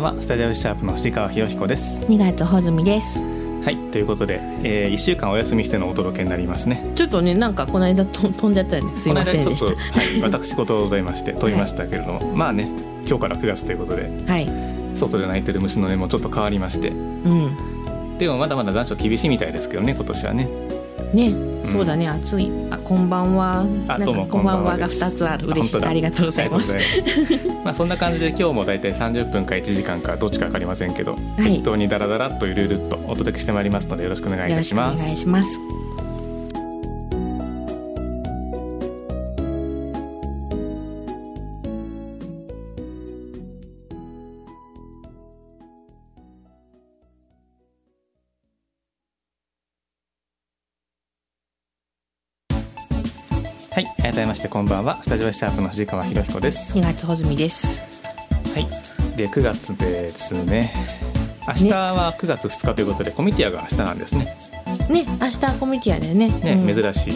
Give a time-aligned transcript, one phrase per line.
[0.00, 2.06] はスタジオシャープの藤川博彦です。
[2.06, 3.20] 2月穂積です。
[3.20, 6.90] はいということで、えー、1週間お休みしてのお届けになりますね。
[6.94, 8.96] ちょっとねなんかこの間と飛んじゃったよね。
[8.96, 9.66] すいませんでした。
[9.66, 12.70] はい、私事ございまして飛びましたけれども、はい、まあね
[13.06, 14.48] 今日から9月ということで、はい、
[14.96, 20.48] 外で鳴いてる虫の音もちょっと変わりまして、うん、でもまだまだ残暑厳しいみたいですけどね今年はね
[21.12, 22.08] ね、うん、そうだね。
[22.08, 22.50] 暑い。
[22.70, 23.64] あこんばんは。
[23.88, 25.46] あどうもこんばんはが二つある。
[25.48, 25.84] 嬉しい。
[25.84, 26.74] ありがとうございます。
[27.64, 35.02] まあそんな感じで今日もだいたい三十分か一時間かどっちかわかりませんけど、はい、適当にダラダラっとゆるゆるっとお届けしてまいりますのでよろしくお願いいたします。
[35.02, 35.79] お願いします
[54.40, 54.94] してこんばんは。
[55.02, 56.78] スタジオシャープの藤川博彦です。
[56.78, 57.82] 2月穂積です。
[58.54, 59.14] はい。
[59.14, 60.72] で9月ですね。
[61.46, 64.34] 明日は9月2日ということで、コミティアが明日なんですね。
[64.88, 66.28] ね、明日コミティアだよね。
[66.28, 67.12] ね、うん、珍しい。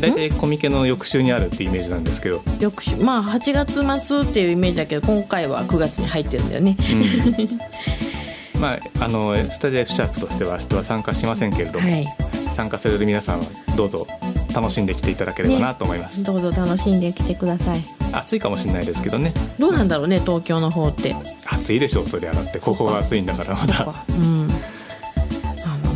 [0.00, 6.76] 大体コミケの翌週にあるってイメージなんですけど翌週まあ8月末っていうイメージだけど今回は9月に入ってるんだよね、
[8.54, 12.06] うん、 まああのスタジオ F シャープとしては明日は参加しませんけれども、はい、
[12.54, 13.44] 参加される皆さんは
[13.74, 14.06] どうぞ
[14.56, 17.78] 楽しんできていただければなと思います、ね、どうぞ楽しんできてください。
[18.12, 19.34] 暑いかもしれないですけどね。
[19.58, 21.14] どうなんだろうね東京の方って。
[21.46, 23.86] 暑いでしょうそりゃだってここが暑いんだからまだ。
[24.08, 24.48] うん。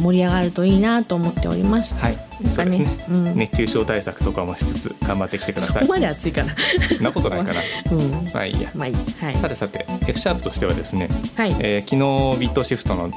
[0.00, 1.94] 盛り上がるといいなと思っております。
[1.94, 2.16] はい、
[2.50, 5.82] そうですね、うん、熱中症対策とかもしつつ頑張ってきてください。
[5.82, 6.54] そこまで暑いかな。
[7.02, 7.12] な。
[7.12, 7.60] ことないかな。
[7.92, 8.70] うん、まあいいや。
[8.74, 8.94] まあいい。
[8.94, 9.36] はい。
[9.36, 13.10] さてさて、F シャープとしてはですね、はい、えー、昨日ビットシフトの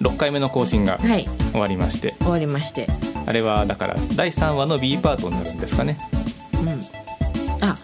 [0.00, 2.88] 6回目の更新が終わりまして、はい、終わりまして、
[3.28, 5.98] あれはだから第3話の B パートになるんですかね。
[6.62, 7.62] うん。
[7.62, 7.76] あ、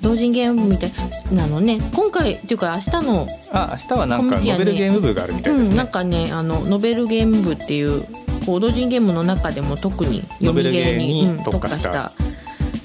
[0.00, 1.80] 同人ゲームみたいなのね。
[1.92, 8.04] 今回っていうか明日のあ明日はなんかノベルゲーム部があるみたいですね、うん、なんかねあのノベルゲーム部っていう
[8.46, 12.12] こう同人ゲームの中でも特に読みゲーに特化した。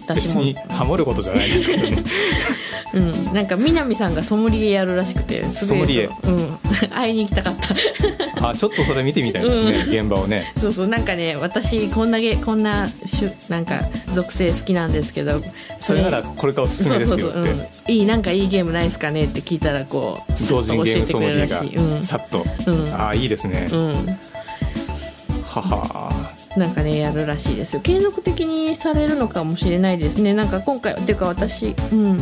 [0.09, 0.43] 私も
[0.73, 1.97] ハモることじゃないですけどね
[2.93, 6.07] うん、なんか南さんがソムリエやるらしくてすごいう。
[6.07, 6.09] ん、
[6.89, 8.49] 会いに行きたかった。
[8.49, 10.53] あちょっとそれ見てみたいですね、うん、現場をね。
[10.59, 10.87] そうそう。
[10.87, 13.81] なんかね私こんなげこんなしゅなんか
[14.13, 15.41] 属性好きなんですけど
[15.79, 24.17] それならこれからおすすめですよって、うん、いいなんかいいゲームないですかねって聞いたらこう同人ゲームソムリエがさっと、うん、ああいいですね、うん、
[25.43, 26.27] はは。
[26.57, 27.81] なんかねやるらしいですよ。
[27.81, 30.33] 継続的にされるのかもしれないですね。
[30.33, 32.19] なんか今回っていうか私うん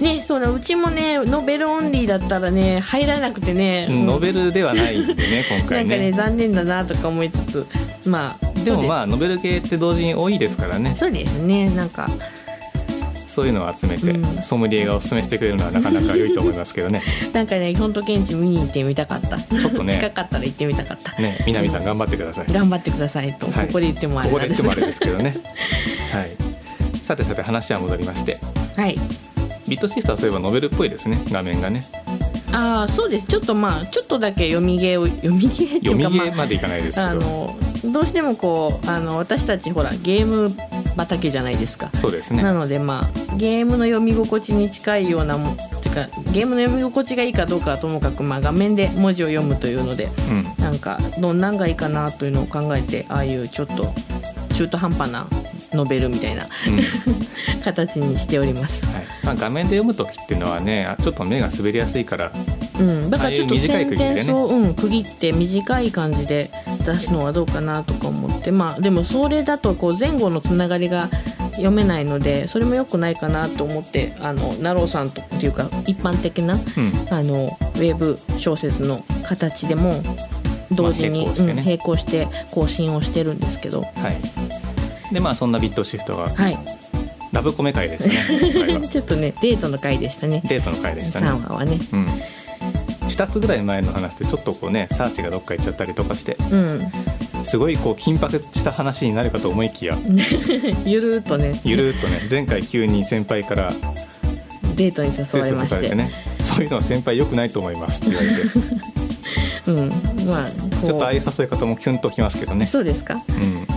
[0.00, 0.22] ね。
[0.22, 5.90] そうだうちもねノベルオンリーだったらね入らなくてね、うん、ノベルではないんでね 今回ね。
[5.90, 7.68] なんかね残念だなとか思いつつ
[8.04, 8.72] まあで？
[8.72, 10.94] もまあノベル系って同時に多いですからね。
[10.96, 12.08] そうですねなんか。
[13.26, 17.02] そういうのを集めて、うん、ソムリエがおすすめしてくれるのはなかなか良いと思いますけどね。
[17.32, 19.38] なんかね本当現地見に行ってみたかった。
[19.38, 19.92] ちょっとね。
[19.92, 21.22] 近かったら行ってみたかった。
[21.22, 25.36] ね南さん頑張ってください、頑張ってくださいと、はい、ここで言ってもあれここで言ってもあれですけどね。
[26.10, 26.30] はい。
[26.94, 28.38] さてさて話は戻りまして。
[28.74, 28.98] はい
[29.68, 31.86] ビットシフトはそういえばノベルっぽいですね画面がね。
[32.52, 33.26] ああそうです。
[33.26, 37.56] ちょっとまあちょっとだけ読みゲーを読みゲーっていうか、読みゲーまでいかないですけど、あの
[37.92, 40.54] どうしてもこうあの私たちほらゲーム
[40.96, 41.90] 畑じゃないですか。
[41.94, 42.42] そうですね。
[42.42, 50.08] なのでまあゲームの読み心地に近いようなもていうかゲームの読み心地がいいかどうかはともかく、まあ、画面で文字を読むというので、
[50.58, 53.92] うん、なんかどんなんがいいかなというのを考えてああいうちょっと
[54.54, 55.26] 中途半端な
[55.72, 59.04] ノベルみたいな、うん、形にしております、はい。
[59.24, 62.32] まあ、画面で読む時っていうのはねちょっと目が滑りやすいから、
[62.80, 66.50] うん、だからちょっとセンテンスを、うん、区切って短い感じで
[66.84, 68.50] 出すのはどうかなとか思って。
[68.50, 71.08] まあでもそれだとこう前後のつながりが
[71.52, 76.60] 読めないのでそれもよくないかなと思ってあのナローさんとっていうか一般的な、うん、
[77.12, 79.90] あのウェブ小説の形でも
[80.70, 83.90] 同時に、まあ並行ね、並行して更新をしてるんですけど、はい、
[85.12, 86.56] でまあそんなビットシフトは、はい、
[87.32, 90.42] ラブコメ会ですね ちょっとねデートの回でしたね。
[90.48, 91.26] デートの回でしたね。
[91.28, 92.06] 3話はね、うん。
[93.08, 96.92] 2つぐらい前の話でちょっとこうねサーチがどっか行っちゃったりとかして、うん、
[97.44, 99.96] すごいこう緊迫した話になるかと思いきや。
[100.84, 101.52] ゆるっとね。
[101.64, 102.26] ゆるっとね。
[102.30, 103.72] 前回急に先輩から
[104.76, 105.94] デートに誘われまして。
[105.94, 106.10] ね。
[106.40, 109.07] そういうのは先輩よくないと思いますって言われて
[109.68, 109.88] うん。
[110.28, 110.46] まあ
[110.84, 112.66] ちょっとああいう誘い方もキュンときますけどね。
[112.66, 113.14] そうですか、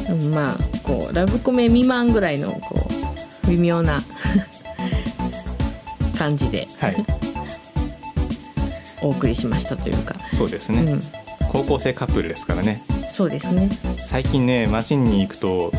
[0.09, 2.87] うん、まあこうラブコメ未満ぐらいのこ
[3.45, 3.99] う微妙な
[6.17, 6.95] 感じで、はい、
[9.01, 10.15] お送りしましたというか。
[10.33, 11.03] そうですね、うん、
[11.51, 12.81] 高校生カップルですからね。
[13.09, 13.69] そうですね。
[13.97, 15.71] 最近ね街に行くと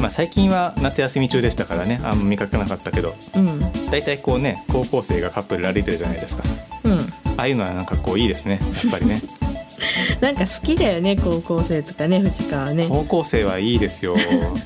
[0.00, 2.00] まあ、最近は夏休み中でしたからね。
[2.04, 3.60] あんま見かけなかったけど、うん、
[3.90, 6.42] 大体こうね高校生がカップル歩いてるじゃないですか
[6.86, 6.98] うん、
[7.38, 8.60] ああいうのはなんかこういいですね。
[8.84, 9.20] やっぱりね。
[10.20, 12.86] なんか好きだよね高校生とかね藤川ね。
[12.88, 14.16] 高校生はいいですよ。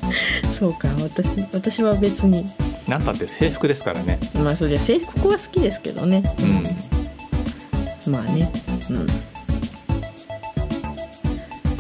[0.58, 2.48] そうか私私は別に。
[2.86, 4.18] なんたって制服ですからね。
[4.42, 6.22] まあそりゃ制服は好きですけどね。
[8.06, 8.12] うん。
[8.12, 8.50] まあね。
[8.90, 9.06] うん。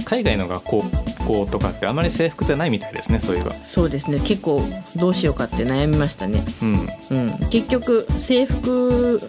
[0.04, 0.84] 海外の学校
[1.30, 3.52] 校とかってあまり制服ってないみたいですねそういえば。
[3.52, 4.20] そうですね。
[4.20, 4.62] 結構
[4.96, 9.20] どうしようかって悩みましたね、うん、うん、結局制服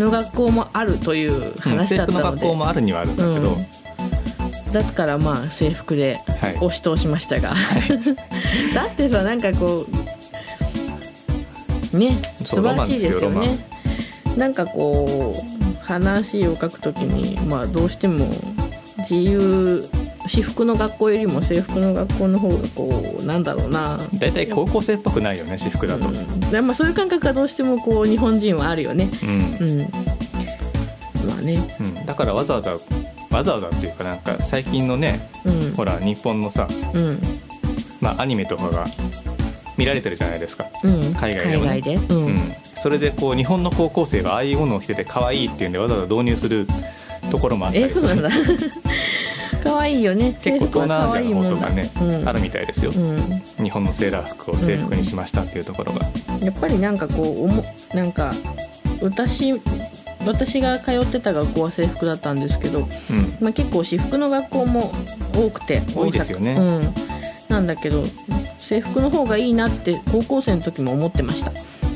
[0.00, 6.18] の学校もあるという話だったので、うん、制服の学校もあるにはあるんだけど、うん、だからまあ制服で
[6.60, 7.88] 押し通しましたが、はい、
[8.74, 9.86] だってさなんかこ
[11.94, 13.58] うね素晴らしいですよね。
[14.36, 18.26] なんかこう話を書くときにまあどうしても
[18.98, 19.88] 自由
[20.26, 23.98] 私服の学校よりも制服の学校の方がこうなんだろうな。
[24.18, 29.80] 大体高校生っぽくないよね私服だと、うん、まあそういう感覚がどうしてもこう日本人はあるよね、うん、うん、
[31.26, 32.78] まあね、うん、だからわざわざ
[33.30, 37.18] わざわざっていうかなんか最近のね、うん、ほら日本のさ、うん、
[38.00, 38.84] まあアニメとかが
[39.76, 42.36] 見られてるじゃないですか、うん、海外でも、ね、で、うん、
[42.74, 46.66] それでこう日本の高校生がああいうものを着てて可愛いっていうんでわざわざ導入する
[47.30, 48.06] ところもあったりする。
[48.06, 48.30] えそうなんだ
[49.62, 50.32] 可愛いよね。
[50.40, 56.00] 結構東南アジアの方とかね、うん、あるみたいですよ、うん、日本のセーラー服を制服にしましたっていうところが、
[56.40, 57.64] やっぱりなんかこうおも
[57.94, 58.32] なんか
[59.00, 59.52] 私
[60.26, 62.86] 私が通ってた学校は制服だったんですけど、うん、
[63.40, 64.90] まあ、結構私服の学校も
[65.34, 66.94] 多くて多いですよね、うん、
[67.48, 68.04] なんだけど
[68.58, 71.52] 制服の方がいいなって高校生の時も思ってました。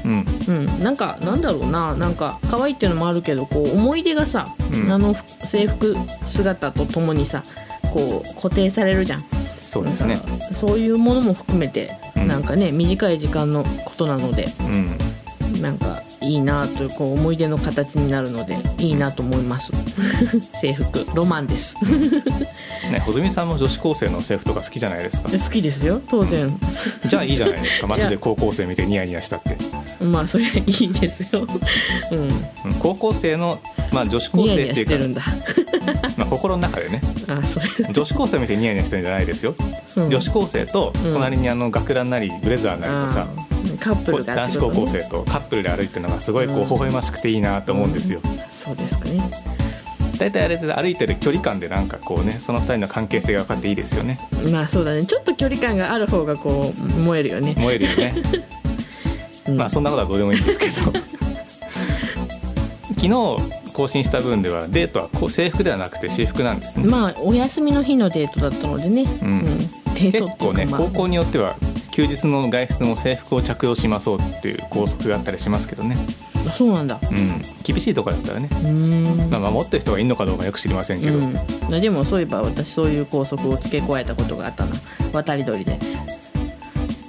[0.07, 1.95] うん、うん、なんかなんだろうな。
[1.95, 5.15] なんか可愛いっていうのもあるけどこう思い出がさ、うん、あの
[5.45, 5.95] 制服
[6.27, 7.43] 姿とともにさ
[7.93, 9.21] こう固定されるじゃん。
[9.65, 10.15] そうですね。
[10.53, 19.73] そういうものも含めて、うん、なんかね短い時間のことなので、うん、なんかいいなというこう思い出の形になるのでいいなと思います。
[20.61, 21.05] 制服。
[21.15, 21.75] ロマンです。
[22.91, 25.31] ね穂積さんも女子高生の制服とか好きじゃないですか。
[25.31, 26.01] 好きですよ。
[26.07, 26.49] 当然、
[27.09, 27.87] じゃあいいじゃないですか。
[27.89, 29.57] 街で高校生見てニヤニヤしたって
[30.01, 31.47] まあそれいいですよ、
[32.13, 33.59] うん、高校生の、
[33.93, 35.21] まあ、女子高生っていうか
[36.19, 37.01] まあ心の中でね。
[37.29, 37.93] あそう。
[37.93, 39.55] 女子高生見てニヤニヤしてるんじゃないですよ、
[39.97, 43.27] うん、女子高生と隣にあの学ランなりブレザーなりのさ、
[43.83, 48.21] カップルが、ね、男子高校生とカップルで歩いてるのがすごいこう微笑ましくていいなと思うんですよ、
[48.53, 49.21] そうですかね。
[50.19, 54.19] 大体あれで歩いてる距離感でなんかこうねその二人の関係性が分かっていいですよね。
[54.51, 55.05] まあそうだね。
[55.05, 57.55] ちょっと距離感がある方がこう燃えるよね。
[57.55, 58.15] 燃えるよね
[59.49, 60.73] まあそんなことはどうでもいいんですけど。
[62.97, 66.89] 昨日更新した分ではデートは制服ではなくて私服なんですね。
[66.89, 69.45] まあお休みの日のデートだったのでね、うん、うん、
[69.95, 71.55] 結構ね、高校によっては
[71.93, 75.97] 休日の外出も制服を着用しましょうっていう校則があったりしますけどね。
[76.49, 78.49] あそうなんだ、うん、厳しいところだったらね。
[78.65, 79.31] うん。
[79.31, 84.73] まあ守ってる人がいるのかどうかよく知りませんけど、うん、でもそういえば私そういう校則を付け加えたことがあったな。
[85.13, 85.79] 渡り鳥で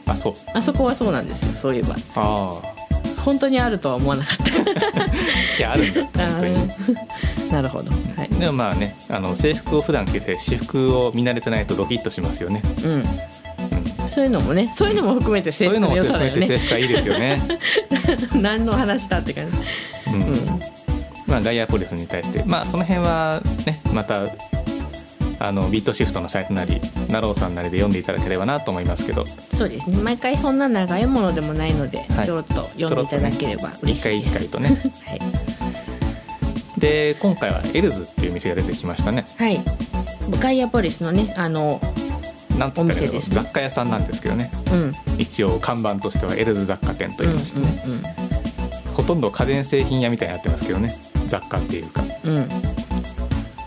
[0.07, 0.33] あそう。
[0.53, 1.95] あそこはそうなんですよそういえば。
[2.15, 2.77] ああ
[3.23, 5.03] 本当にあるとは思わなかった。
[5.59, 6.01] いやあるんだ。
[6.29, 7.51] 本当に。
[7.51, 12.61] なるほど、はい、でもまあねあの制服を普段着て私服を見慣れてないとドキッとしますよね。
[12.83, 13.03] うん、うん、
[14.09, 16.57] そういうのもねそういうのも含めて制服の良さだよね。
[16.57, 17.41] 服がいいですよね。
[18.35, 19.57] 何の話だって感じ。
[20.11, 20.35] うん、うん、
[21.25, 22.43] まあガイアポリスに対して。
[22.45, 24.23] まあその辺はねまた
[25.39, 29.25] あのビートシフトのサイトなりなろうさんなりで読んでいただければなと思いますけど。
[29.55, 29.97] そうですね。
[29.97, 34.69] 毎回そんな長いものでもないので、はい、ちょろっと読んでいただければ嬉しいです、ね、一回一回とね、
[35.05, 35.19] はい、
[36.79, 39.25] で今回はエルズっていう店が出てきましたね。
[39.37, 39.59] はい。
[40.39, 41.79] ガイアポリスのねあの
[42.57, 48.03] なんと、ね、雑貨屋さんなんですけどね、うん、一応看板としてはエルズ雑貨店と言いましてね、うんうんうん、
[48.95, 50.97] ほとんど家電製品屋みたいになってますけどね。
[51.27, 52.47] 雑貨っていうか、うん、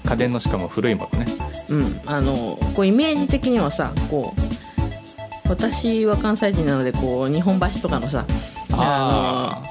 [0.06, 1.26] 家電のしかも古いものね
[1.70, 2.00] うん。
[2.06, 2.34] あの
[2.74, 8.24] こうイメージ的にはさこう私は関西人なのでこう日本橋とかのさ
[8.72, 9.62] あ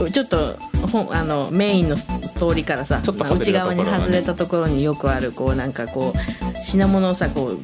[0.00, 0.56] のちょっと
[0.92, 7.58] ほあのメインの通りからさ内側に外れたところによくあるこうなんかこう品物をさこう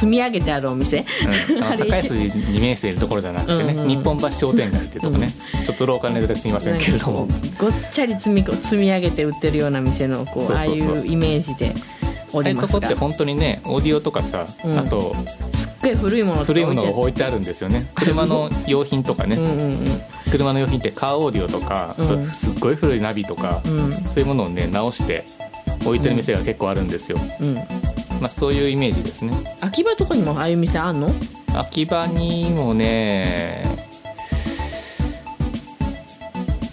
[0.00, 5.28] 積み上げてあるお店、うん、 堺筋に面しているところじゃなくてね、うんうん、日本橋商店街っていうとこね、
[5.58, 7.28] うん、ちょっとローカルネタですみませんけれども。
[7.58, 11.66] ごっちゃり積み積み上げて売ってるような店のこうああいうイメージで。
[11.66, 15.14] おりますがああいうとこって本当にねオーディオとかさ、うん、あと
[15.52, 17.90] すっごい古いもの古いものが置いてあるんですよね。
[17.96, 19.36] 車の用品とかね。
[19.36, 25.24] うんうん、うん、車の用品ってカーオーディオとか、うん、すっごい古いナビとか、うん、そういうものをね直して
[25.84, 27.54] 置いてる店が結構あるんですよ、うん。
[27.54, 27.62] ま
[28.26, 29.32] あ、そういうイメージですね。
[29.60, 31.10] 秋葉とかにもああいう店あんの？
[31.54, 33.64] 秋葉にもね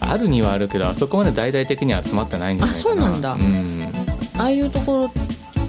[0.02, 2.92] あるにはあるけどあそこまで大々的には集まってないんじゃないかな。
[2.92, 3.92] あそうなんだ、うん、
[4.38, 5.12] ああいうところ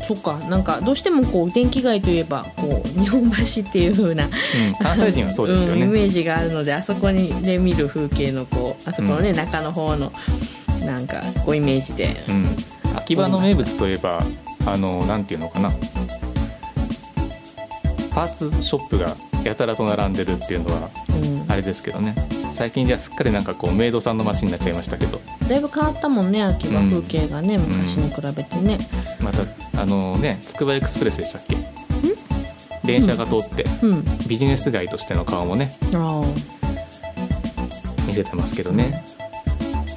[0.09, 0.39] そっか。
[0.49, 3.37] なんかどうしてもこう電気街といえばこう日本橋
[3.69, 4.31] っていう風な、うん、
[4.81, 10.11] 関西人はそうですよね、うん、イメージがあるのであそこにで見る風景のこうあそこのね、うん、中の方の
[10.87, 12.47] なんかこうイメージで、うん、
[12.97, 14.23] 秋葉の名物といえば
[14.65, 15.71] あのなんていうのかな。
[18.15, 19.07] パーツショップが
[19.45, 20.91] やたらと並んでるっていうのは
[21.49, 22.17] あれですけどね、
[22.59, 25.21] 最近ではすっかりなんかこうメイドさんの街になっちゃいましたけど。
[25.49, 28.79] だいぶ変わったもんね秋葉風景がね、うん、昔に比べてね、
[29.23, 31.57] またあのねつくばエクスプレスでしたっけ？
[32.85, 35.77] 電車が通って、うん、ビジネス街としての顔もね
[38.09, 39.05] 見せてますけどね、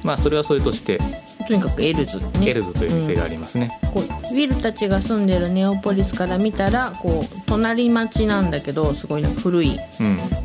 [0.04, 1.00] まあそれはそれとして
[1.44, 9.78] とにかくエルズ、ね、エルズという店がありますね、うん、こうウィルたちが住んでるネオポリスから見たらこう隣町なんだけどすごい古い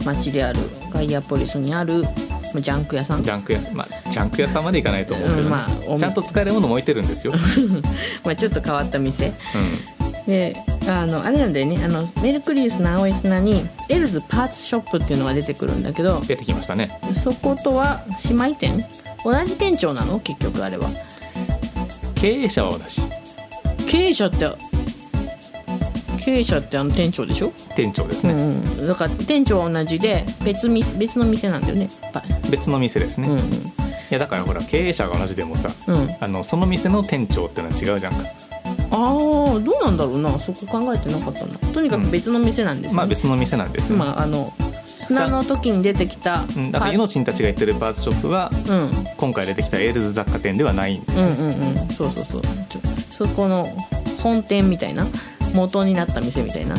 [0.06, 2.04] 町である、うん、ガイアポリスにある
[2.56, 3.24] ジャンク屋さん。
[3.24, 5.44] ジャンク屋まあジャンク屋さんまで行かないと思うけど、ね。
[5.44, 5.51] うん。
[5.51, 7.34] まあ、ちゃんと使えるものも置いてるんですよ。
[8.24, 9.34] まあちょっと変わった店、
[10.25, 10.54] で
[10.88, 11.80] あのあれなんだよね。
[11.84, 16.98] あのメルクリウスの青い砂にエルズパーツショップっていうのが出てくるんだけど出てきましたね。
[17.13, 18.86] そことは姉妹店？
[19.29, 20.22] 同じ店長なの？
[20.22, 20.89] 結局あれは。
[22.15, 23.01] 経営者は同じ
[23.86, 24.50] 経営者って
[26.24, 27.51] 経営者ってあの店長でしょ？
[27.75, 31.89] 店長ですね、うん、だから店長は同じで別別の店なんだよね。
[32.50, 33.50] 別の店ですね、うんうん、い
[34.10, 38.19] やだからほら経営者が同じでもさ、うん、あのその店の店長ってのは違うじゃんか。
[38.89, 40.39] ああどうなんだろうな。
[40.39, 41.57] そこ考えてなかったな。
[41.74, 44.48] とにかく別の店なんですね、まあ別の店なんです、ね、まああの
[45.08, 52.42] 砂の時に出てきた、うん、だからユノチンたちが言ってるパーツショップは、うん、今回出てきたエルズ雑貨店ではないんですうんうんうん、そうそうそう。
[52.98, 53.70] そこの
[54.22, 55.06] 本店みたいな
[55.54, 56.76] 元になった店みたいな。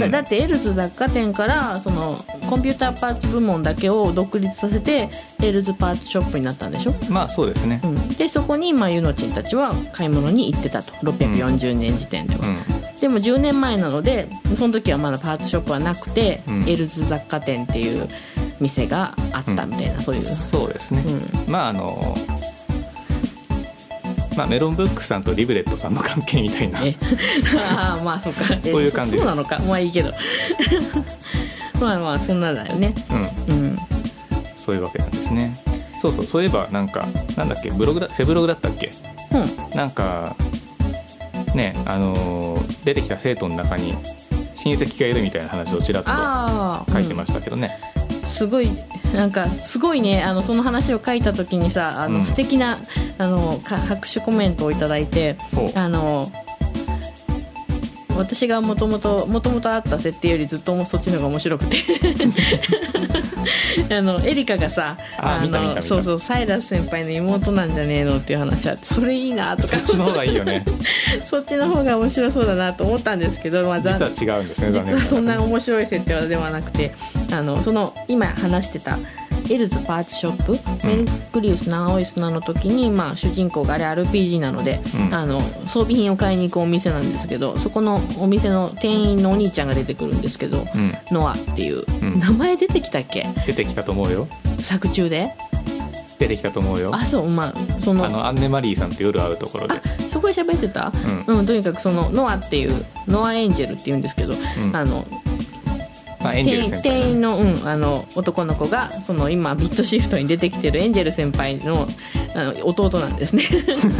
[0.00, 5.08] だだってエルズ雑貨店からそのコンピューターパーツ部門だけを独立させて
[5.42, 6.94] エルズパーツショップになったんでしょ？
[7.10, 10.92] まあそうですね、うん、でそこにまあユノチンたちは買い物に行ってたと。
[10.96, 12.54] 640年時点では、うん、
[13.02, 18.06] でも10年前なのでその時はまだパーツショップはなくて、うん、エルズ雑貨店っていう
[18.60, 20.22] 店があったみたいな、そういう。
[20.22, 21.02] そうですね、
[21.48, 22.14] まああの
[24.36, 26.78] まあ、メロンブックさんとリブレットさんの関係みたいな。
[27.76, 28.44] ああまあそうか。
[28.62, 29.58] そういう感じそうなのか？
[29.58, 30.12] まあいいけど。
[31.80, 32.94] まあまあそんなだよね。
[33.48, 33.76] うん、うん、
[34.56, 35.58] そういうわけなんですね。
[36.00, 37.04] そうそうそういえばなんか
[37.36, 37.72] なんだっけ？
[37.72, 38.92] ブログだフェブログだったっけ、
[39.32, 40.36] うん、なんか
[41.54, 43.92] ねあのー、出てきた生徒の中に
[44.54, 47.80] 親戚がいるみたいな話をちらっと書いてましたけどね、
[48.32, 48.68] すごい
[49.14, 52.78] なんかすごいねあのその話を書いた時にさあの、うん、素敵な
[53.18, 55.36] あの拍手コメントを頂いて
[55.76, 56.30] あの
[58.22, 61.78] 私がもともともともとあった設定よりずっとそっちの方が面白くて。
[63.90, 69.68] あのエリカがさあのそうそうサイラス先輩の妹なんじゃねえのっていう話あってそれいいなとか。
[69.68, 70.64] そっちの方がいいよね。
[71.24, 76.92] そっちの方が面白そうだなと思ったんですけど、まあ、実は違うんですね実はそんな面白い設定ではなくて
[77.32, 78.98] あのその今話してた
[79.50, 91.84] エルズパーツショップ、うん、メルクリウスの青い砂の時に、まあ、主人公があれ RPG なので、うん、あの装備品を買いに行くお店なんですけどそこのお店の店員のお兄ちゃんが出てくるんですけど、うん、ノアっていう、
[92.18, 93.26] 名前出てきたっけ？
[93.46, 94.26] 出てきたと思うよ。
[94.58, 95.34] 作中で？
[96.18, 96.90] 出てきたと思うよ。
[96.94, 99.74] あそうまあそのあのアンネ・マリーさんって夜会うところで。
[99.98, 100.92] そこで喋ってた、
[101.26, 104.34] うん、うん、とにかくそのノアっていうノアエンジェルっていうんですけど、
[104.72, 105.31] あのま
[106.30, 111.86] あ、エンジェル先輩店員の,、うん、あの男の子がその今ビットシフトに出てきてるエンジェル先輩の
[112.34, 113.42] あの弟なんですね。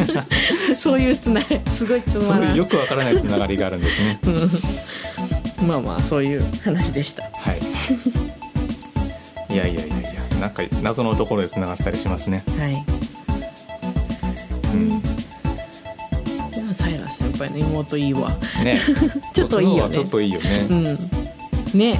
[0.76, 4.18] そういうつなすごいつまらよくわからないつながりがあるんですね、
[5.60, 7.24] うん、まあまあそういう話でした。
[7.24, 7.58] はい。
[9.52, 12.42] いやいやいやいやなんか謎のところでつながったりしますね。
[12.58, 12.84] はい。
[14.74, 15.02] うん。
[16.74, 18.30] サイラス先輩の妹いいわ。
[18.64, 18.78] ね。
[19.34, 19.94] ちょっといいよね。
[19.96, 20.66] ちょっといいよね。
[20.70, 21.21] うん
[21.76, 21.98] ねや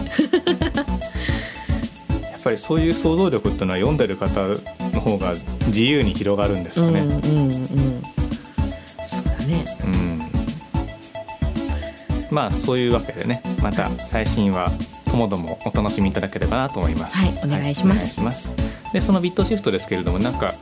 [2.38, 4.48] っぱりそういう想像力っていうのは読んでる方
[4.92, 5.34] の方が
[5.66, 7.00] 自由に広がるんですかね。
[7.00, 7.20] うんうんうん、
[8.02, 10.18] そうだね、うん、
[12.30, 14.72] まあそういうわけでねまた最新は
[15.08, 17.18] ともどもお楽しみいただければなと思います。
[17.18, 18.20] はい、お願いします。
[18.20, 18.54] はい、ます
[18.92, 20.54] でそのビットシフトですけれどもなんか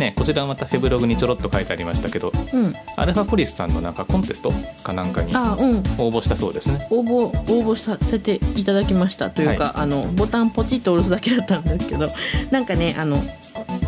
[0.00, 6.86] ね、こちらはまたフェブログにちょろっと書いてありましたけど、うん、アルファポリスさんのなんかコンテストかなんかに応募したそうですね。
[6.90, 7.32] 応募応
[7.62, 12.06] 募させていただきましたというか、はい、あのボタンポチッと押すだけだったんですけど
[12.50, 13.16] なんかねあの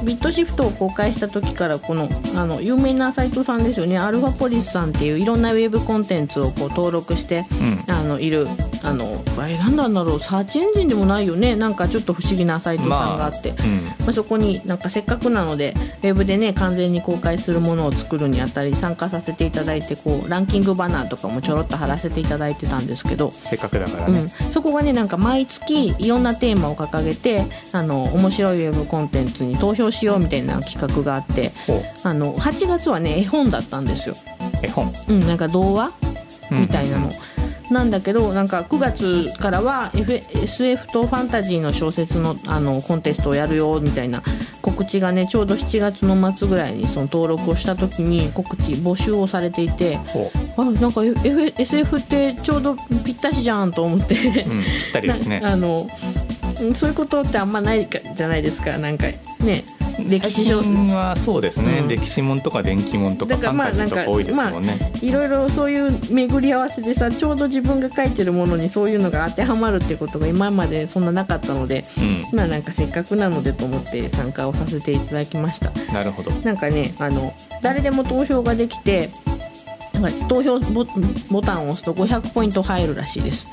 [0.05, 3.99] ビットシフトを公開した時からこのあの有名なサイトさんですよね。
[3.99, 7.45] アルファポリスさんっていういろんなウェブコンテンツをこう登録して、
[7.89, 8.47] うん、あのいる
[8.87, 11.57] あのあれ何なんだろうサーチエンジンでもないよね。
[11.57, 23.33] なんかちょっと不思議なサイトさんがあって、まあうん、まあ、そこになんかせっかくなのでウェブでね完全に公開するものを作るにあたり参加させていただいてこうランキングバナーとかもちょろっと貼らせていただいてたんですけど。
[23.43, 31.50] せっかくだからね、うん、そこがねなんか毎月いろんなテーマを掲げてあの面白いウェブコンテンツに投票しようみたいな企画があって
[32.05, 34.16] あの8月はね絵本だったんですよ。
[34.62, 34.93] 絵本。
[35.09, 35.90] うんなんか童話？
[36.50, 37.11] みたいなの。
[37.73, 44.23] なんだけどなんか9月からは、F、SF とファンタジーの小説のあのコンテストをやるよみたいな
[44.62, 49.99] 告知がねちょうど7月の末ぐらいにその登録をした時に告知募集をされていて
[50.56, 55.40] あなんか、F、SF ってちょうどぴったしじゃんと思って、うん、ぴったりですね。
[55.44, 55.88] あの
[56.75, 58.78] そういうことってあんまないじゃないですか。
[58.78, 59.06] なんか
[59.40, 59.62] ね
[59.99, 71.85] 歴史書はそうですね、うん、歴史もんとか電気もんとかファンタジーとか多いですもんね、まあ、いろいろそういう巡り合わせでさちょうど自分が書いてるものにそういうのが当てはまるってことが今までそんななかったので、
[72.33, 75.71] うん、まあなんかせっかくなのでと思って参加をさせていただきました。
[75.93, 76.31] なるほど。
[76.31, 79.09] なんかねあの誰でも投票ができて
[79.95, 80.85] なんか投票ボ
[81.41, 83.53] タンを押すと500ポイント入るらしいです。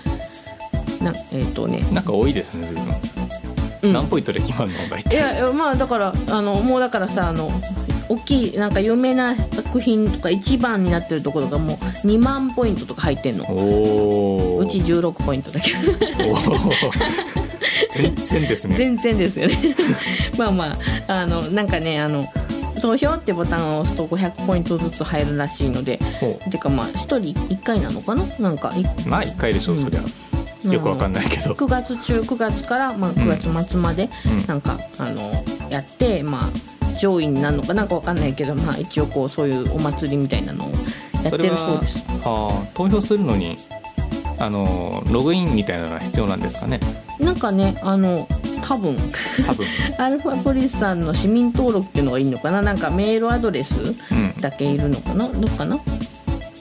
[1.03, 1.79] なえっ、ー、とね。
[1.93, 2.93] なんか多いですね随分
[3.83, 4.77] 何ポイントで決まるの？
[4.89, 5.15] 大体。
[5.15, 7.49] いやまあだからあのもうだからさあの
[8.09, 13.43] 大きいなんか有名な作品とか一番になってるところがもう2万ポイントとか入ってんの。
[13.43, 13.47] う
[14.67, 15.71] ち16ポイントだけ。
[15.71, 15.79] ど
[17.89, 18.75] 全然ですね。
[18.75, 19.55] 全然ですよね
[20.37, 22.23] まあまああのなんかねあの
[22.81, 25.99] 投票ってボタンを押すと500ポイントずつ入るらしいので。
[26.51, 28.25] てかまあ1人1回なのかな？
[28.39, 28.73] なんか
[29.07, 30.01] まあ1回でしょう、うん、そりゃ
[30.65, 31.53] よくわかんないけど。
[31.53, 34.09] 9月中9月から、まあ、9月末まで
[34.47, 40.69] なんか、うん、あのやってまあ上位になるのかなんかわかんないけど、まあ、一応こうそういうお祭りみたいなのを
[41.23, 42.05] やってるそうです。
[42.25, 43.57] あ投票するのに
[44.39, 46.79] あのログインみたいなのは必要なんですかね？
[47.19, 48.27] なんかねあの
[48.61, 48.97] 多分。
[49.45, 49.65] 多分。
[49.97, 52.61] アルファポリスさんの市民登録っていうのがいいのかな？
[52.61, 53.75] なんかメールアドレス
[54.39, 55.77] だけいるのかな、うん、どうかな？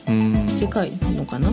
[0.09, 0.61] うん。
[0.61, 1.49] でかいのかな？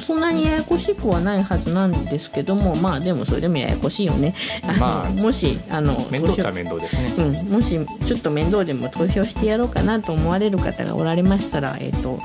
[0.00, 4.34] そんなにややこしくはないはずなんですけどもまあでもそれでもややこしいよね。
[4.78, 12.18] まあ、もしあの面倒っちゃ面倒ですね、うん、もしちょっと面倒でも投票してやろうかなと思われる方がおられましたらえっ、ー、と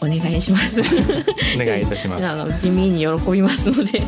[0.00, 0.80] お願いします。
[0.80, 0.84] お
[1.58, 2.26] 願いいたします。
[2.28, 4.00] あの地味に喜びますので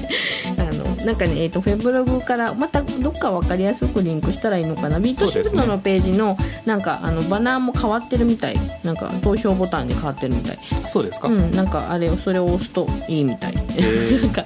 [0.57, 5.01] あのなんかねえっ、ー、とフェブログからまたどっか分かりやすくリンクしたらいいのかな。
[5.01, 6.37] ビートシフトのページの
[6.67, 8.57] なんかあのバナーも変わってるみたい。
[8.85, 10.57] なんか投票ボタンで変わってるみたい。
[10.87, 11.29] そうですか？
[11.29, 13.55] うんなんかあれそれを押すといいみたい。
[13.57, 13.65] なん
[14.31, 14.45] か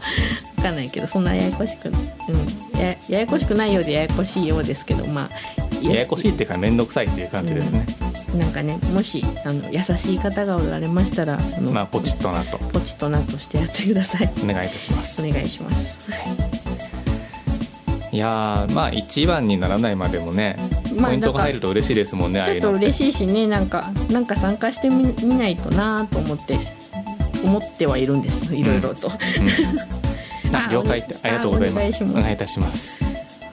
[0.56, 2.80] 分かんないけどそんなややこしくうん。
[2.80, 7.86] やややこしくないようでややこしいようですけどまあややこしいっていうか面倒くさいっていう感じですね、
[8.32, 8.40] うん。
[8.40, 12.58] なんかねもしあの優しい方がおられましたらまあ、ポチッとなと。
[12.58, 14.32] ポチッとなとしてやってください。
[14.42, 15.26] お願いいたします。
[15.26, 15.98] お願いします、
[18.12, 20.56] い、やまあ一番にならないまでもね、
[20.98, 26.58] まあ、ポイントが入ると嬉しいですもんねちょっと嬉しいしねなんかなんか参加してみみないとなと思って
[27.44, 30.48] 思ってはいるんですいろいろと、うん。
[30.48, 31.04] うん、 あ了解。
[31.22, 32.04] ありがとうございます。
[32.04, 32.98] お願いいたします。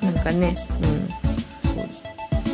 [0.02, 1.21] なんかねうん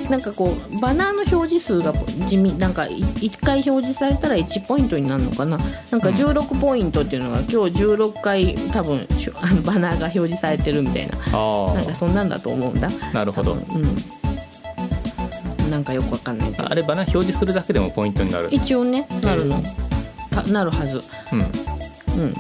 [0.09, 1.93] なんかこうバナーの表示数が
[2.27, 5.57] 地味なんか1回表示されたら1ポイントになるのかな？
[5.91, 9.05] なんか16ポイントっていうのが今日16回多分
[9.41, 11.17] あのバナーが表示されてるみたいな。
[11.17, 11.21] な
[11.81, 12.87] んかそんなんだと思うんだ。
[13.13, 13.61] なるほど、うん。
[15.69, 16.71] なんかよくわかんないけど。
[16.71, 18.47] あれバナー表示するだけでもポイントになる。
[18.51, 19.61] 一応ねなるの。
[20.51, 21.03] なるはず。
[21.33, 21.39] うん。
[22.23, 22.33] うん。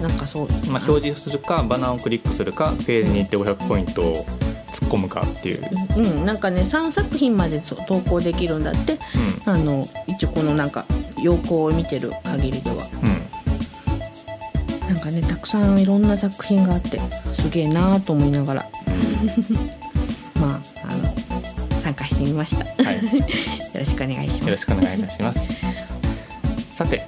[0.00, 4.26] なんかそう、まあ、表示するかバナーをクリックするかページに行って500ポイントを
[4.72, 5.62] 突っ込むかっていう、
[5.96, 8.98] うん、なんかね3作品まで投稿できるんだって、
[9.46, 10.86] うん、あの一応このなんか
[11.22, 12.76] 要項を見てる限りでは、
[14.88, 16.98] うん、なんかねたくさんいろんな作品があって
[17.34, 18.66] すげえなーと思いながら、
[20.40, 21.14] まああの
[21.82, 23.24] 参加してみました、はい、 よ
[23.74, 24.44] ろしくお願いします。
[24.44, 25.60] よろしくお願いいたします。
[26.56, 27.06] さて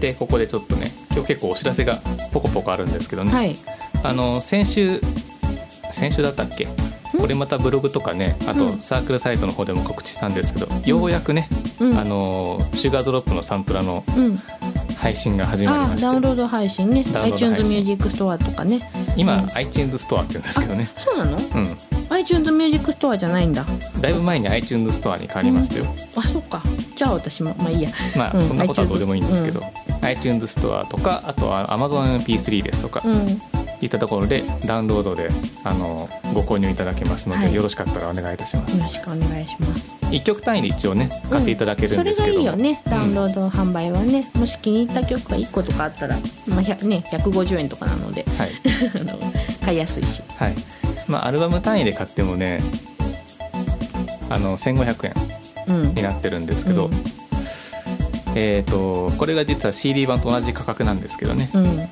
[0.00, 1.96] でここでちょっとね今日結構お知らせが
[2.32, 3.56] ポコポコあるんですけどね、はい、
[4.02, 5.00] あの先週
[5.92, 6.66] 先週だったっけ？
[7.18, 11.46] これまたブログとかねあとサークルサイトの方でも告知したんですけど、うん、ようやくね、
[11.80, 14.02] うん、あのシュガードロップのサントラの
[14.98, 17.04] 配信が始まりました、ダウンロード配信ね。
[17.22, 18.80] iTunes Music Store とかね。
[19.16, 20.88] 今、うん、iTunes ストアって言うんですけどね。
[20.96, 21.36] そうなの？
[21.36, 21.76] うん。
[22.10, 23.64] iTunes ミュージックストアじゃないんだ。
[24.00, 25.84] だいぶ前に iTunes ストアに変わりましたよ、
[26.16, 26.62] あそっか。
[26.96, 27.90] じゃあ私もまあいいや。
[28.16, 29.62] まあ、そんなことはどうでもいいんですけど、
[30.02, 33.02] iTunes ストアとかあとは AmazonP3 ですとか、
[33.82, 35.28] いったところでダウンロードで
[35.64, 38.76] あのご購入いただけますので、はい、よろしかったらお願いいたします。
[38.78, 39.98] よろしくお願いします。
[40.10, 42.82] 一曲単位で一応ね買っていただけるんですけど、うん、それがいいよね。
[42.88, 46.16] ダウンロード販売はね、もし気に入った曲が一個とかあったら、
[46.48, 48.50] まあ百ね百五十円とかなので、はい、
[49.64, 50.22] 買いやすいし。
[50.36, 50.54] はい。
[51.08, 52.62] まあアルバム単位で買ってもね、
[54.30, 55.14] あの千五百円
[55.94, 56.86] になってるんですけど。
[56.86, 57.22] うん
[58.34, 61.88] えーと、これが実は CD 版と同じ価格なんですけどね、うん、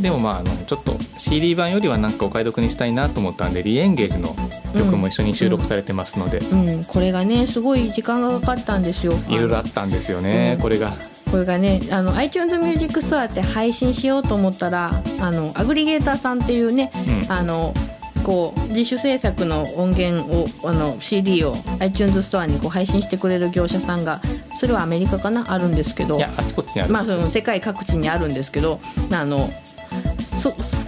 [0.00, 4.28] でもまああのちょっと CD 版よりはなんかお買い得にしたいなと思ったんでリエンゲージの
[4.74, 9.12] 曲も一緒に収録されてますので、うんうん、これがねすごい時間がかかったんですよ。
[9.28, 10.92] いろいろあったんですよね、これが。
[11.30, 16.90] これがねあの iTunes ミュージックストアって配信しようと思ったらあのアグリゲーターさんっていうね、
[17.28, 17.74] あの
[18.24, 24.20] こう自主制作の音源をあの CD を iTunes ストアにこう配信してくれる業者さんが
[24.58, 25.52] それはアメリカかな？
[25.52, 26.16] あるんですけど。
[26.16, 28.80] いやあちこちにあるまあその世界各地にあるんですけど
[29.12, 29.67] あのそ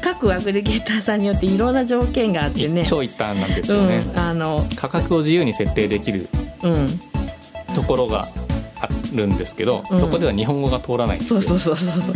[0.00, 2.84] 各アグリゲーターさんによっていろんな条件があってね。
[2.86, 6.28] 超一端なんですよね、うん、あの価格を自由に設定できる、
[6.62, 6.86] うん、
[7.74, 8.28] ところが
[8.80, 11.42] あるんですけど、うん、そこでは日本語が通らないんですよ。
[11.42, 12.14] そうそうそうそう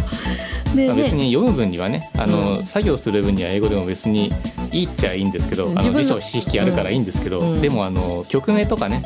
[0.76, 4.30] で、まあ、別に読む分にはねあの、うん、作業する分には英語でも別に
[4.72, 9.02] いいっちゃいいんですけどあの辞書四筆あるからいいんですけど、うん、でもあの曲名とかね、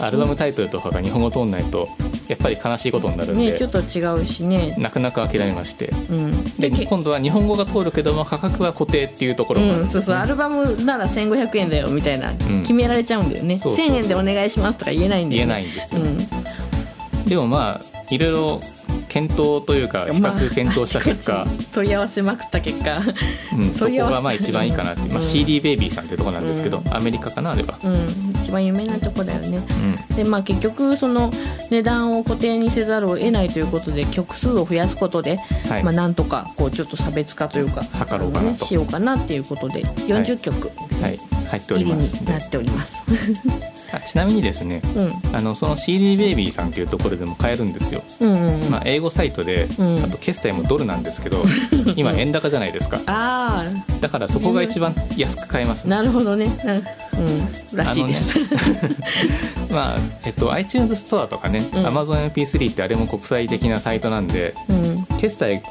[0.00, 1.88] アルバムタイトルとかが日本語通んないと
[2.28, 4.74] やっぱり悲しいことになるんで、ね、ちょっと違うしね。
[4.78, 5.92] なかなか諦めまして、
[6.58, 16.02] で今度は日本語が通るけども価格は固定っていうところが、ね、そうそうアルバムなら1500円だよみたいな、決められちゃうんだよね、う1000円でお願いしますとか言えないんだよ、ね、言えないんですよ、
[17.28, 18.60] でもまあいろいろ
[19.16, 22.98] 検討というか比較検討した結果、まあ、問い合わせまくった結果、
[23.56, 28.04] うん、そこがまあ一番いいかなって、まあ、CD ベイビーさんっていうところなんですけど、うん、アメリカかなあれは、うん、
[28.42, 29.56] 一番有名なとこだよね、
[30.10, 31.30] うん、でまあ結局その
[31.70, 35.38] 値段を固定にせざるを得ないということで曲数を増やすことで、
[35.70, 41.18] はい、まあなんとかこうちょっと差別化というか測ろうかなと、ね、しようかなっていうことで40曲、はい、はい、
[41.52, 42.30] 入っております。
[42.30, 43.02] なっております
[44.06, 51.42] ちなみにですね、うん、あのその CD ベイビーさんっていうところでも買えるんですよ、うんうんうん、まあ、英語サイトで、うん、あと決済もドルなんですけど
[51.96, 53.00] 今円高じゃないですか。
[53.06, 53.64] あ
[54.00, 56.50] だからそこが一番安く買えます、ね、なるほどね。
[57.14, 57.76] うん。
[57.76, 58.46] らしいです、ね、
[59.70, 65.62] まあえっと iTunes ストアとかね、うん、AmazonMP3 ってあれも国際的なサイトなんで、うん、決済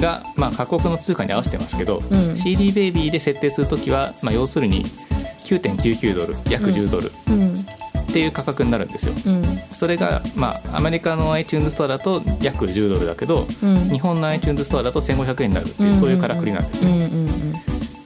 [0.00, 4.84] が、まあ、各国の通貨に合わせてますけど、うん、CD ベイビーで設定する時は、まあ、要するに
[5.48, 16.90] 9.99ドル約10ドル、っていう価格になるんですよ、うん、それが、まあ、アメリカの iTunes ストアだと約10ドルだけど、うん、日本の iTunes ストアだと1500円になるっていう、そういうからくりなんですよ、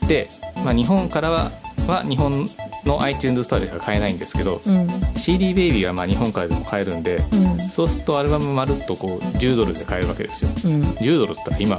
[0.09, 0.29] で、
[0.65, 1.51] まあ、日本からは
[1.87, 2.49] は日本
[2.85, 11.77] の iTunes ストアでしか買えないんですけど、うん、CD ベイビーはまあ日本からでも買えるんで、うん、そうするとアルバムまるっとこう10ドルで買えるわけですよ、うん、10ドルっつったら今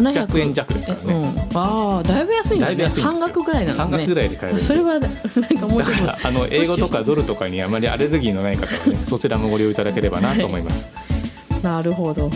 [0.00, 2.86] 800円弱ですからね、うん、ああだいぶ安いんだね。
[2.86, 3.82] 半額ぐらいなのね。
[3.82, 6.26] 半額ぐらいで買えるそれはなんかもうちょっと。
[6.26, 10.88] あの英語とかドルとかにあまりアレルギーのない方はね そちらもご利用いただければなと思います。
[11.62, 12.30] なるほど。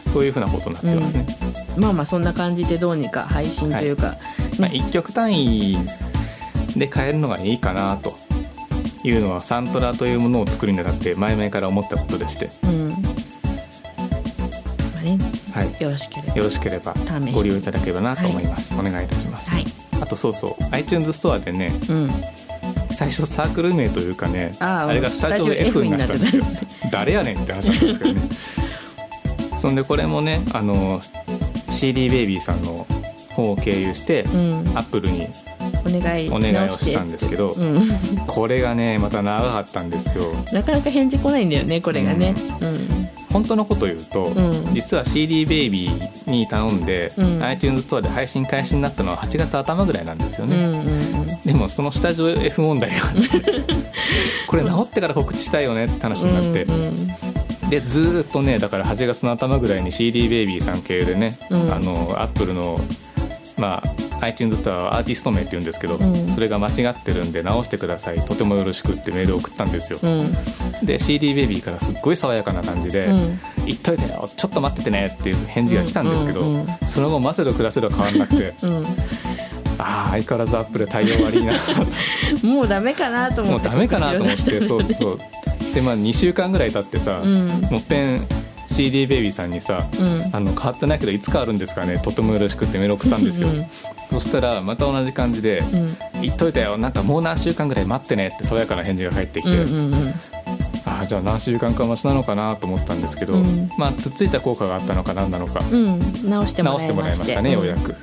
[0.00, 1.26] そういうふうなことになってますね、
[1.76, 5.78] まあまあそんな感じでどうにか配信というか、はい、まあ、1曲単位
[6.76, 8.16] で変えるのがいいかなと。
[9.04, 12.88] いうのはサントラというものを作るにあたって前々から思ったことでして、うん。
[12.88, 12.94] ま
[15.00, 15.18] あね。
[15.52, 16.34] はい、よろしければ。
[16.34, 16.94] よろしければ
[17.34, 19.64] ご利用いただければなと思います、はい、お願いいたします、はい、
[20.00, 20.64] あとそうそう。
[20.70, 22.08] iTunes ストアでね、うん、
[22.90, 26.44] 最初サークル名というかねあれがスタジオ F になったんですよ。
[26.92, 28.20] 誰やねんって話なんですけどね。
[29.60, 31.00] そんでこれもねあの
[31.70, 32.86] CD ベイビーさんの
[33.30, 35.28] 方を経由して、うん、アップルに
[35.80, 37.76] お願いお願いをしたんですけど、うん、
[38.26, 40.24] これがねまた長かったんですよ。
[40.52, 42.88] なかなか返事来ないんだよねこれがね、うん、うん、
[43.32, 52.96] 本当のこと言うと、うん、実は CD ベイビーに頼んで、うん、iTunes ストアで配信開始になったのは8月頭ぐらいなんですよね、うんうんうん、でもそのスタジオ F 問題が
[54.46, 57.32] これ治ってから告知したいよねって話になって、うんうん
[57.72, 62.78] でずっとねだから8月の頭ぐらいに CD ベイビーさん系でね、うん、あのアップルの
[63.62, 63.82] まあ
[64.22, 68.20] iTunes ストアはアーティスト名って言うんですけど、うん、それが間違ってるんで直してください。
[68.24, 73.06] とてもよろしくってメールを送ったんですよ、うん、で CD ベビーからすっごい爽やかな感じで
[73.64, 76.42] 「言っといてよちょっと待っててね」っていう返事が来たんですけど、
[76.88, 78.54] その後待てど暮らせど変わんなくて。
[79.78, 81.54] ああ相変わらずアップル対応悪いな。
[82.44, 85.18] もうダメかなと思ってもうダメかなと思ってそうそう。
[85.74, 88.26] でまあ2週間ぐらい経ってさ、うん、もっぺん
[88.72, 91.98] CD ベイビーさんにさ、うん、あの変わってないけどいつ変わるんですかね。
[91.98, 93.64] とてもよろしくってメール送ったんですよ、うん、
[94.10, 95.62] そしたらまた同じ感じで
[96.22, 96.78] 「言っといたよ。
[96.78, 100.08] なんかもう何週間ぐらい待ってね」って爽やかな返事が返ってきて、うんうんうん。
[100.86, 107.94] ああじゃあ何週間か待ちなのかなと思ったんですけど、うん、まあつっついた効果があったのか何なのか、うん、直してもらいましたね、ようやく。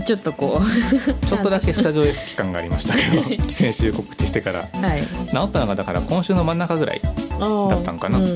[0.00, 0.66] ちょっとこう。
[1.26, 5.06] ちょっとだけスタジオ F 期間がありましたけど先週告知してから、はい、治
[5.48, 8.26] ったのがだから今週の真ん中ぐらいだったんかな、うん、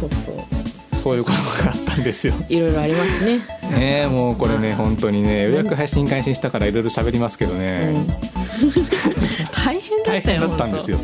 [0.00, 0.66] そうそう。
[1.06, 2.34] そういうことがあったんですよ。
[2.48, 3.38] いろいろありますね。
[3.70, 8.06] ねもうこれね本当にねようやく配信開始したからいろいろ喋りますけどね、うん、
[9.54, 10.98] 大変だったよだったんですよ。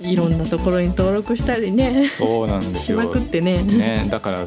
[0.00, 2.06] いろんなところに登録したりね。
[2.08, 3.02] そうなんですよ。
[3.02, 3.62] しまくってね。
[3.64, 4.46] ねだから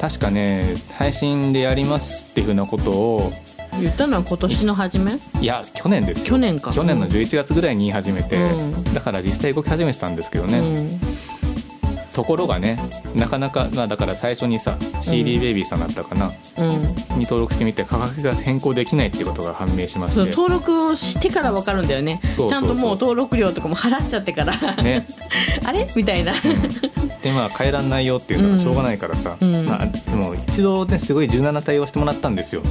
[0.00, 3.32] 確かね配信でやりますっていうふうなことを
[3.80, 5.12] 言ったのは今年の初め？
[5.40, 6.72] いや去年です去年か。
[6.72, 11.05] 去年の11月ぐらいに言い始めて、うん、だから実際動き始めてたんですけどね、うん
[12.16, 12.78] ところがね
[13.14, 16.70] なかなか、まあ、だから最初にさ CD ベイビーさんだったかな、うん、
[17.18, 20.30] に登録してみて価格が変更できないっていうことが判明しまして。
[20.30, 22.18] 登録してから分かるんだよね。
[22.22, 24.54] ちゃんともう登録料とかも払っちゃってから。
[24.82, 25.06] ね。
[25.66, 25.86] あれ？
[25.94, 32.62] みたいな、うん、でまあ変えらんないよっていうのはしょうがないからさ、うん、まあ、でも一度ねすごい柔軟な対応してもらったんですよ。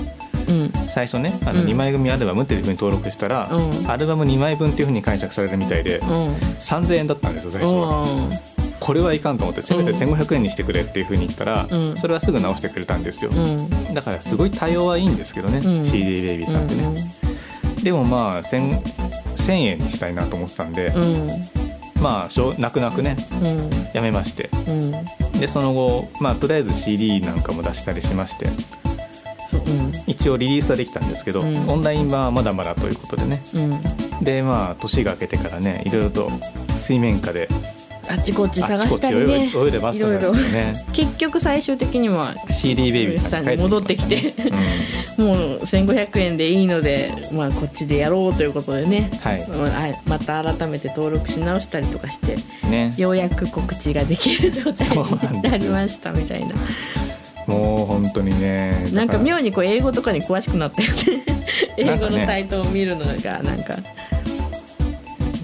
[0.48, 8.55] うん、最初ねあの2枚組アルバムっていうふうに登録したら、うん、アルバム2枚分っていうふうに解釈されるみたいで、うん、3,000円だったんですよ最初は。
[8.86, 17.12] これはいかんと思ってせめて1500円にしてくれっていうふうに言ったら、うん、それはすぐ直してくれたんですよ、うん、だからすごい対応はいいんですけどね、うん、CD ベイビーさんってね、
[17.84, 18.80] でもまあ 1000,
[19.38, 20.93] 1000円にしたいなと思ってたんで、
[22.00, 23.15] まあしょ泣く泣くね、
[23.93, 24.52] やめまして、
[25.39, 28.45] でその後まあとりあえず CD なんかも出したりしまして、
[30.06, 33.41] 一応リリースはできたんですけど、オンラインはまだまだということでね、
[34.21, 36.30] でまあ年が明けてからねいろいろと
[36.76, 37.48] 水面下で
[38.10, 39.48] あっちこっち探したりね。
[39.48, 40.34] いろいろ
[40.94, 44.34] 結局最終的には CD ベイビーさんに戻ってきて、
[45.18, 52.36] うん、もう1500円でいいので、まあ、こっちでやろうということでね、はい、また改めて登録し直したりとかして、
[52.70, 56.56] ね、ようやく告知ができる状態になりましたみたいな。
[57.48, 60.96] もう本当にねなんか妙にこう英語とかに詳しくなったよね。
[61.78, 63.76] 英語のサイトを見るのがなんか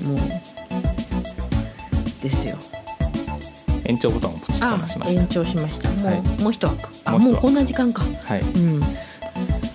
[0.07, 0.17] もう
[2.21, 2.57] ですよ。
[3.85, 5.21] 延長ボタンをポチッと押しました。
[5.21, 5.89] 延長しました。
[5.89, 6.89] もうはい、もう一枠。
[7.05, 8.03] あもうこんな時間か。
[8.03, 8.45] はい、う
[8.77, 8.79] ん、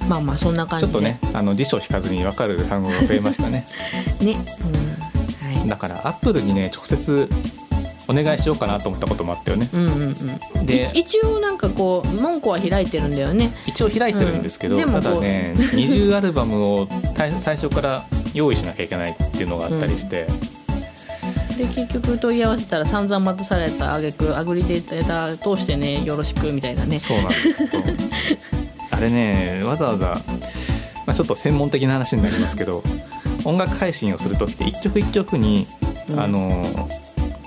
[0.09, 3.67] まあまあそんな感じちょっとねあの辞書引かずに分かる単語が増えましたね。
[4.23, 5.57] ね、うん。
[5.59, 7.29] はい、だからアップルにね直接
[8.09, 9.69] お願いしようかなと思ったこともあったよね。
[9.75, 13.53] うんうんうん、で一応なんかこう門戸は開いてるんだよね。
[13.67, 18.05] 一応開いてるんですけど、うん、ただね 20アルバムを最初から
[18.35, 20.27] 用意しなきゃいけないっていうのがあったりして。
[21.61, 26.99] うんで結局問い合わせたら散々待たされた挙句アグリデータ通してねよろしくみたいなね。
[26.99, 27.65] そうなんです
[28.91, 30.15] あれねわざわざ、
[31.07, 32.83] まあ、ちょっと専門的な話になりますけど
[33.45, 35.67] 音楽配信をする時って一曲一曲に、
[36.11, 36.63] うん、あの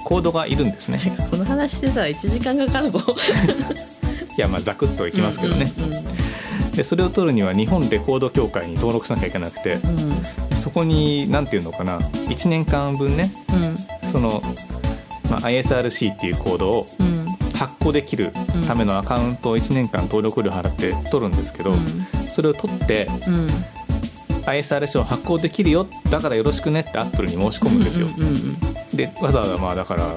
[0.03, 0.97] コードがいるんですね。
[1.29, 2.99] この話してたら1時間かかるぞ。
[4.37, 6.71] いやまあざくっといきますけどね、うんうんうん。
[6.71, 13.68] でそれを取るには日本レコード協会に登録しなきゃいけなくて、うん、そこに何て言うのかな1年間分ね、うん、
[14.11, 14.41] その、
[15.29, 16.87] まあ、ISRC っていうコードを
[17.55, 18.31] 発行できる
[18.67, 21.75] ためのアカウントを1年間登録料払って取るんですけど、
[22.29, 23.07] それを取って、
[24.45, 28.07] ISRC を発行できるよだからよろしくねってアップルに申し込むんですよ。
[28.93, 30.07] でわざわざまあだから、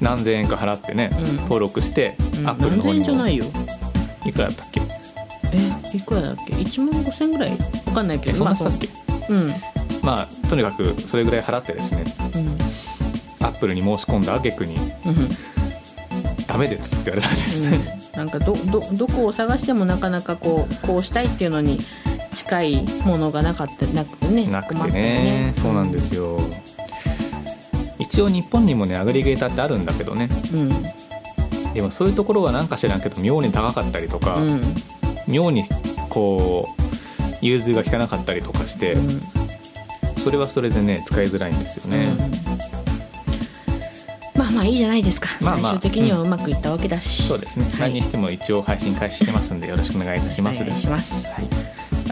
[0.00, 1.10] 何千円か払ってね、
[1.42, 2.14] 登録して、
[2.46, 3.04] アップルの方にも。
[4.26, 4.80] いくらだったっけ？
[5.92, 7.50] えいくらだっけ？1万5千ぐらい？
[7.50, 7.56] わ
[7.94, 8.36] かんないけど。
[8.36, 9.48] そんなしたっけ、まあ、うん。
[10.04, 12.04] まあとにかくそれぐらい払ってですね、
[13.40, 14.82] うん、アップルに申し込んだ挙句に、うん、
[16.46, 21.78] ダメですって言われたんですね、うん、なんかどどどこを探してもなかなかこうこうしたいっていうのに
[22.34, 24.46] 近いものがなかったなくてね。
[24.46, 26.38] なくてね、ね、そうなんですよ、
[27.98, 30.60] 一応日本にもねアグリゲーターってあるんだけどね、う
[31.70, 34.62] ん、でもそういうところはなんか知らんけど妙に高かったりとか、うん、
[35.26, 35.64] 妙に
[36.08, 39.06] こう融通が利かなかったりとかして、うん、
[40.28, 42.06] それはそれでね使いづらいんですよね。
[44.36, 50.62] まあまあいいじゃないですか、まあまあ、最終的にはうまくいったわけだし、そうですね、はい、何にしても一応配信開始してますんでよろしくお願いいたします。
[50.62, 51.48] お願いします、はい、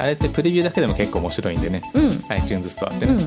[0.01, 3.27] あれってプレビューだけでも結構面白いんでね、うん、iTunes ストアってね、うん、そ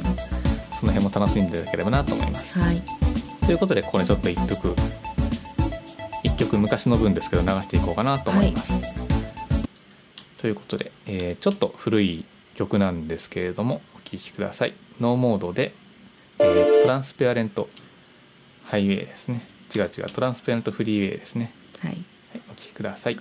[0.88, 2.82] の辺も楽しんでいただければなと思います、はい、
[3.46, 4.74] ということでここでちょっと一曲
[6.24, 8.86] 1曲昔の分ですけど流していこうかなと思います。
[8.86, 8.96] はい、
[10.42, 12.26] ということで、えー、ちょっと古い
[12.56, 14.74] 曲なんですけれどもお聴きください。
[15.00, 15.74] ノーモードで、
[16.40, 17.70] えー、トランスペアレント
[18.66, 19.42] ハイウェイですね。
[19.74, 21.52] 違う違うトランスペアレントフリーウェイですね。
[21.80, 22.02] はい、はい、
[22.52, 23.20] お聴きください。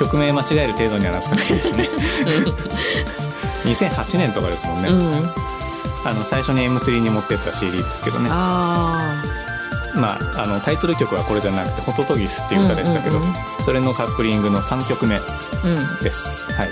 [0.00, 1.86] 曲名間違える程度には懐かしいですね。
[3.64, 5.34] 2008年とかですもんね、うん、
[6.04, 8.30] あの最初に M3 に持ってった CD ですけどね。
[8.32, 9.22] あ
[9.94, 13.20] まあ、あのタイトル曲はこれじゃなくて「ホトトギス」っていう歌でしたけど、
[13.64, 15.20] それのカップリングの3曲目
[16.00, 16.70] です、うん、はい。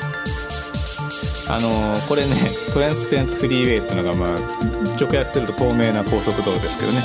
[1.50, 1.68] あの
[2.08, 2.28] これね
[2.72, 4.38] トランスペアントフリーウェイっていうのが、まあ、
[5.00, 7.02] 直訳すると透明な高速道路ですけどね、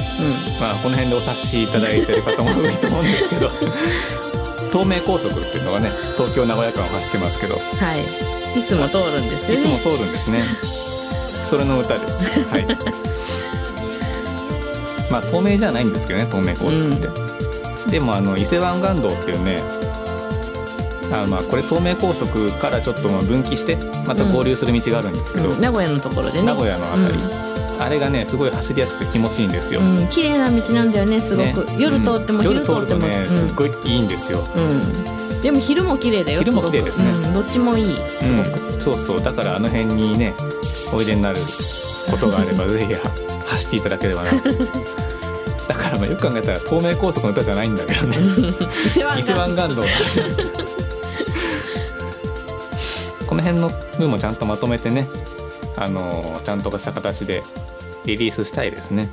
[0.54, 3.50] うん、まあ、この辺でお察しいただいてる方も多いと思うんですけど
[4.74, 7.56] 東名高速っていうのがね東京名古屋間を走ってますけど。
[7.56, 8.60] はい。
[8.60, 9.60] いつも通るんですね。
[9.60, 10.40] いつも通るんですね。
[11.44, 12.42] それの歌です。
[12.50, 12.66] はい。
[15.12, 19.60] まあ透明じゃないんですけどね東名高速って、うん、でもあの伊勢湾岸道っていうね
[21.12, 26.46] あまあこれ東名高速からちょっと分岐してまた合流する道があるんですけど、うん、名古屋のところでね。
[26.48, 27.53] 名古屋のあたり、うん、
[27.84, 33.08] あれがねすごい走りやすくて気持ちいいんですよ、うん、綺麗な道なんだよねすごく、ね、夜通っても昼通っても。
[33.08, 39.22] ねすっごいいいんですよ、うん、でも昼も綺麗だよ昼も綺麗ですね、どっちもいいすごく、そうそう。
[39.22, 40.34] だからあの辺にね
[40.94, 41.40] おいでになる
[42.10, 42.94] ことがあれば ぜひ
[43.46, 44.32] 走っていただければな
[45.68, 48.18] だからまあよく考えたら東名高速の歌じゃないんだけどね。
[49.20, 50.22] 伊勢湾岸道の話
[53.28, 55.10] この辺の分もちゃんとまとめてね
[55.76, 57.44] あのちゃんとした形で
[58.06, 59.10] リリースしたいですね。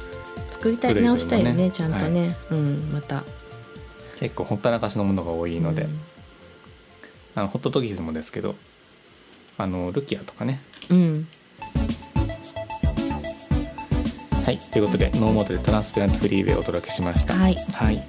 [0.50, 3.22] 作りたい、ね、直したいよねちゃんとね、はい、うんまた。
[4.18, 5.90] 結構ほったらかしのものが多いので、うん、
[7.36, 8.54] あのホットトギズもですけど
[9.56, 11.26] あのルキアとかね、うん、
[14.44, 14.58] はい。
[14.58, 17.34] ということでノーモードでトランスペラントフリーウェイをお届けしました。
[17.34, 18.02] はい、はい、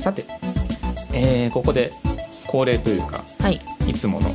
[0.00, 0.24] さて、
[1.12, 1.90] えー、ここで
[2.46, 4.30] 恒例というか、はい、いつもの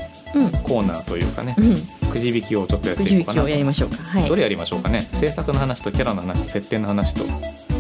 [0.64, 1.76] コーナーというかね、うん、
[2.12, 3.50] くじ引きをちょっとやっていこうかなと。
[3.50, 5.02] やりましょうか、はい、どれやりましょうかね？
[5.02, 7.24] 制作の話とキャラの話と設定の話と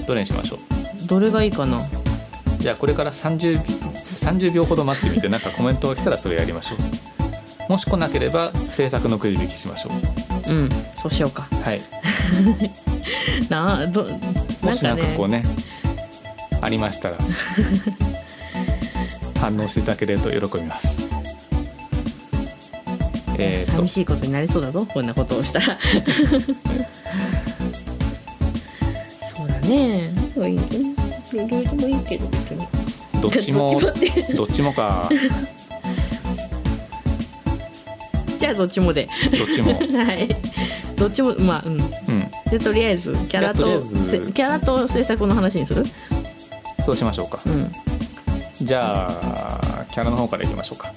[0.07, 0.55] どれにしましょ
[1.05, 1.07] う？
[1.07, 1.79] どれがいいかな？
[2.57, 7.71] じゃあこれから 30, 30秒ほど待ってみてなんかコメントが来たらそれやりましょう。
[7.71, 9.89] もし来なければ制作のくじ引きしましょ
[10.49, 10.53] う。
[10.53, 10.69] うん。
[10.97, 11.43] そうしようか。
[11.63, 11.81] はい。
[13.49, 14.05] など
[14.63, 15.43] もしなんかこうね
[16.61, 17.17] ありましたら
[19.39, 21.07] 反応していただけると喜びます
[23.39, 25.77] えー、寂しいことになりそうだぞこんなことをしたら。
[29.35, 30.09] そうだね。
[30.35, 30.43] いい
[31.37, 32.67] ろいろもいいけど別に。
[33.21, 33.79] どっちも
[34.35, 35.09] どっちもか。
[38.39, 39.07] じゃあどっちもで。
[39.37, 39.73] どっちも。
[39.73, 40.27] はい。
[40.99, 45.83] どっちもまあうん、うん、でとりあえずキャラとキャラと制作の話にする？
[46.83, 47.71] そうしましょうか、うん、
[48.61, 50.91] じゃあキャラの方からいきましょうか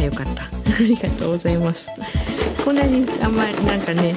[0.00, 0.44] あよかった。
[0.44, 0.48] あ
[0.80, 1.90] りがとうございます。
[2.64, 4.14] こんなにあんまりなんかね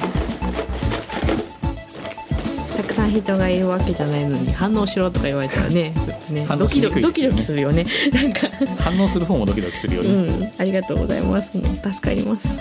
[2.76, 5.92] たくさん人がいるわけじゃないのに反応しろとか言われたらね
[6.30, 7.84] ね ドキドキドキドキするよね。
[8.12, 8.48] なんか。
[8.78, 11.52] 反応する方もドキドキするよね、うん、ありがとうございます。
[11.52, 11.62] 助
[12.08, 12.48] かります。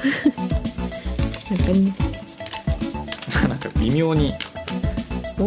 [1.52, 1.94] なんかね。
[3.48, 4.34] なんか微妙に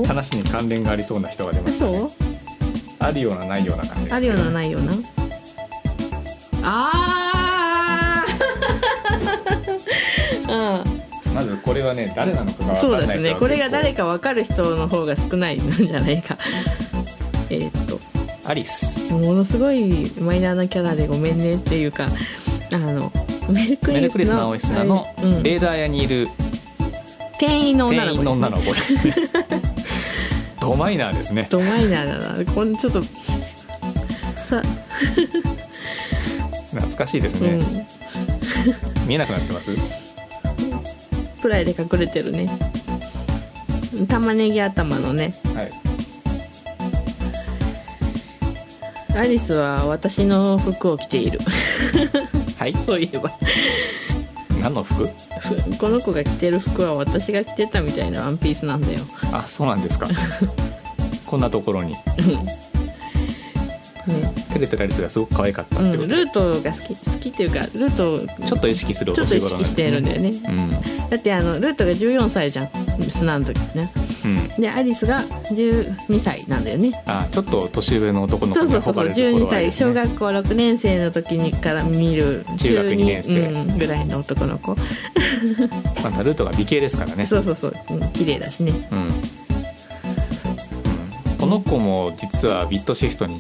[0.07, 2.09] 話に関連がありそうな人が出ました、ね、
[2.99, 4.93] あるようなないような感じあるようなないような？
[6.63, 7.06] あ
[11.37, 16.39] まずこれはね誰なのかが分からないそうですねこれが誰か分かる人の方が少ないんじゃないか。
[17.51, 17.99] えっと。
[18.49, 19.13] アリス。
[19.13, 22.07] ものすごいマイナーなキャラでごめんねっていうか
[22.73, 23.13] あの
[23.51, 25.07] メルクリスの青い砂の
[25.43, 26.27] レーダー屋にいる
[27.39, 29.15] 店員の女の子です、ね、女の子ですね。
[30.61, 31.47] ドマイナーですね。
[31.51, 32.53] ドマイナーだな。
[32.53, 34.63] これちょっとさ
[36.71, 40.06] 懐かしいですね、うん、見えなくなってます？
[41.47, 42.49] プライで隠れてるね。
[44.09, 45.71] 玉ねぎ頭のね、はい、
[49.17, 51.39] アリスは私の服を着ている。
[52.59, 52.75] はい。
[52.85, 53.31] そういえば。
[54.61, 55.09] 何の服？
[55.79, 58.99] この子が着てる服は私が着てたみたいなワンピースなんだよ。
[59.33, 60.09] あそうなんですか。
[61.27, 61.95] こんなところに
[64.07, 70.71] ね、照れてるアリスがすごく可愛かったってこと、うん、ルートが好き好きっていうかルートちょっと意識するちょっと意識してるんだよね、うん、
[71.11, 72.71] だってあのルートが14歳じゃん。
[73.11, 73.93] 砂の時ね、
[74.25, 77.03] うん、でアリスが12歳なんだよね。
[77.07, 84.77] あちょっと年上の男の子がそうそうそう12歳小学校6年生の時にから見る中学2年生、うん、ぐらいの男の子。
[86.03, 87.27] またルートが美形ですからね。
[87.27, 88.73] そうそうそう、うん、綺麗だしね。
[88.91, 89.13] うん。
[91.39, 93.39] この子も実はビットシフトに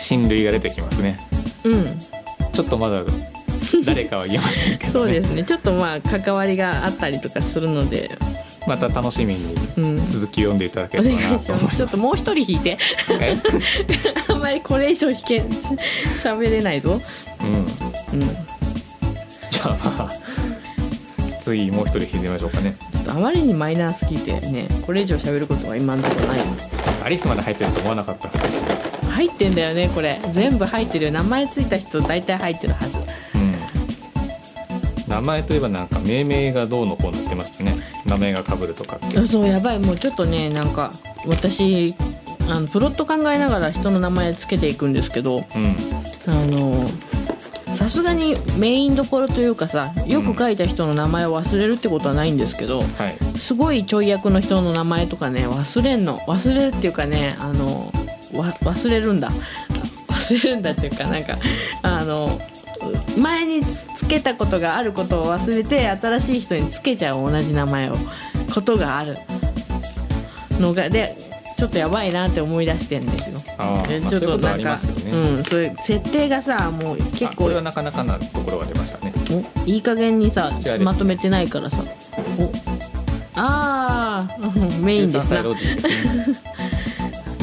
[0.00, 1.16] 親類が出てきますね。
[1.64, 2.00] うん。
[2.52, 3.02] ちょっとまだ
[3.84, 5.44] 誰かは言えませんけど、ね、 そうですね。
[5.44, 8.08] ちょっとまあ関わりがあったりとかするので。
[8.66, 9.54] また楽しみに
[10.06, 12.76] 続き読んでいただければなと思います、うん、ちょっともう一人引いて。
[14.28, 15.38] あんまりこれ以上引け
[16.22, 17.00] 喋れないぞ。
[18.12, 18.28] うん、うん、
[19.50, 20.10] じゃあまあ
[21.40, 22.76] 次もう一人引いてみましょうかね。
[22.92, 26.40] ちょっとあまりにマイナーすぎてねこれ以上喋ることは今のところない。
[27.02, 28.28] アリスまで入ってると思わなかった
[29.10, 30.20] 入ってんだよねこれ。
[30.32, 33.00] 全部入ってる名前ついた人大体入ってるはず。
[35.08, 37.74] 名前といえばなんか命名がどうのこうなってましたね。
[38.06, 39.78] 名前がかぶるとかそうそうやばい。
[39.80, 40.92] もうちょっとねなんか
[41.26, 41.96] 私
[42.48, 45.44] あのプロット考えながら人の名前つけていくんですけど、うん、
[46.26, 46.86] あの
[47.76, 52.86] さすがにメインどころというかさよく書いた人の名前を忘れるってことはないんですけど、うん。
[52.94, 56.18] はい、すごいちょい役の人の名前とかね忘れんの。
[56.20, 57.66] 忘れるっていうかねあの
[58.42, 59.30] 忘れるんだ
[60.08, 61.38] 忘れるんだっていうかなんか
[61.82, 62.28] あの
[63.20, 67.96] 前につけたことがあることを忘れて新しい人につけちゃう同じ名前を
[68.54, 69.16] ことがある
[70.58, 71.16] のがで
[71.56, 73.38] ちょっとやばいなって思い出してんですよ。
[73.58, 74.80] あちょっとなんか、ね、
[75.12, 79.12] うんそういう設定がさもう結構これはなかなかなところが出ましたね。
[79.30, 81.84] おいい加減にさ、ね、まとめてないからさ。
[82.38, 82.50] お
[83.36, 84.38] ああ
[84.82, 85.42] メインですな。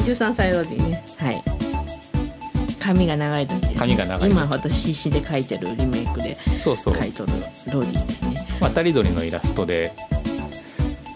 [0.02, 1.42] 13歳ロディねはい。
[2.80, 4.30] 髪が長い時です、ね、髪が長い。
[4.30, 6.94] 今私必死で描いてるリメイクでそうそう。
[6.94, 7.32] 描いとる
[7.72, 8.46] ロディですね。
[8.60, 9.92] 渡り鳥のイラストで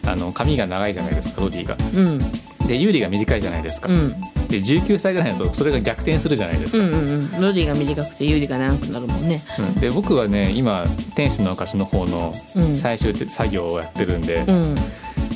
[0.07, 2.19] あの髪が長いじゃないですかロディが、うん、
[2.67, 4.11] でユーリが短いじゃないですか、うん、
[4.49, 10.85] で19歳ぐらいだとそれが逆転するじゃないですか、うんうんうん、ロディが短くてユーリが長くなるもんね、うん、で僕はね今
[11.17, 12.35] 天使の証の方の
[12.75, 14.77] 最終作業をやってるんで、うん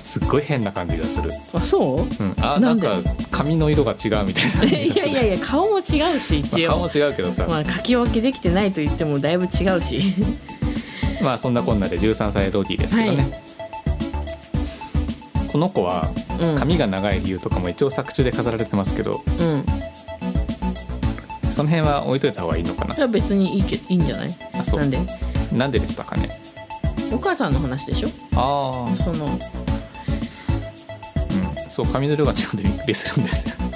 [0.06, 1.32] すっごい変な感じがする。
[1.52, 2.08] あそう、うん、
[2.40, 2.94] あなんか
[3.32, 4.64] 髪の色が違うみたいな。
[4.78, 7.44] いやいやいや顔も違うし一応、まあ、顔も違うけどさ。
[7.48, 10.14] まあ書き分けできてないと言ってもだいぶ違うし。
[11.20, 13.28] まあそんなこんなで13歳ロディですけどね、は
[15.46, 16.08] い、この子は
[16.58, 19.16] 髪が長い理由とかも一応作中で飾られてますけど、う
[21.48, 22.94] ん、その辺は置いといた方がいいのかな？
[22.94, 24.36] いや別にいいけいいんじゃない？
[24.60, 24.80] あそう。
[24.80, 24.98] なんで？
[25.52, 26.28] なんででしたかね？
[27.12, 28.08] お母さんの話でしょ？
[28.36, 29.26] ああその
[31.76, 33.68] そう髪の色が違うんでびっくりするんですよ。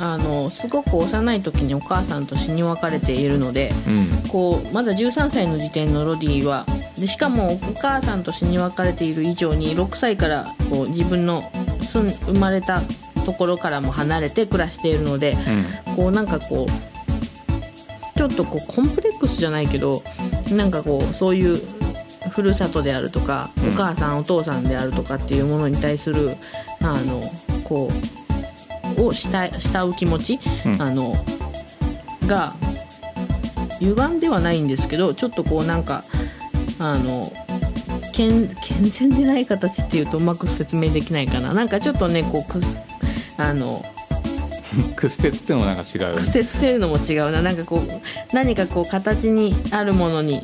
[0.00, 6.66] うん、あのすごく幼い時にお母さんと死に別れているので、うん、こうまだ13歳の時点のロディは
[6.98, 11.48] でしかもお母さんと死に別れている以上に6歳からこう自分の
[11.80, 12.82] 生まれた
[13.24, 15.36] ところからも離れて暮らしているので、
[15.86, 20.02] うん、こうなんかこうちょっとこうコンプレックスじゃないけど
[20.50, 21.54] なんかこうそういう
[22.30, 26.36] ふるさとであるとか、お母さんお父さんであるとかっていうものに対する
[26.80, 27.20] あの
[27.64, 27.90] こ
[28.96, 31.14] うを慕慕う気持ち、うん、あの
[32.26, 32.52] が
[33.80, 36.04] 歪んではないんですけどちょっとこうなんか
[36.80, 37.32] あの
[38.12, 41.52] 健健全でない形っていうとうまく説明できないかな。
[41.52, 43.84] なんかちょっとねこうあの
[44.96, 46.14] 屈折っていうのもなんか違う。
[46.14, 47.42] 屈折っていうのも違うな。
[47.42, 50.42] なんかこう何かこう形にあるものに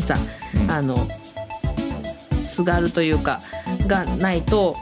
[0.00, 0.16] さ、
[0.62, 0.96] うん、あの
[2.42, 3.40] すがるというか
[3.86, 4.74] がないと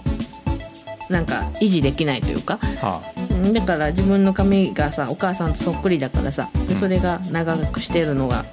[1.08, 8.44] なんか維持できないというか、はあ、だから自分の髪がさお母さんとそっくりだからさでそれが長くしてるのが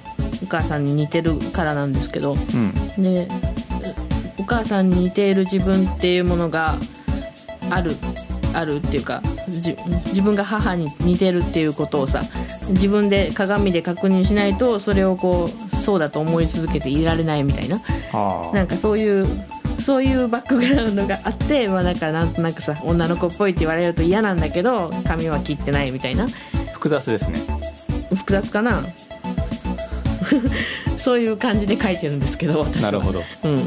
[0.42, 2.36] お母さんに似てるからなんですけど、う
[3.00, 3.28] ん、で
[4.38, 6.74] お母さんに似ている自分っていうものが
[7.70, 7.92] ある
[8.58, 12.20] あるっていうか自分が母に似てるっていうことをさ
[12.68, 19.26] 自分で鏡で確認しないとそれをこうそうだと思い続けていられないみたいな、はあ、なんかそういう
[19.78, 26.26] そういうバックグラウンドがあって、まあ、だからなんとなくさ女の子っぽいって言われると嫌なんだけど髪は切ってないみたいな。
[26.78, 27.38] 複雑ですね。
[28.14, 28.84] 複雑かな？
[30.96, 33.58] そういう感じで書いてるんですけど私なるほど、うん、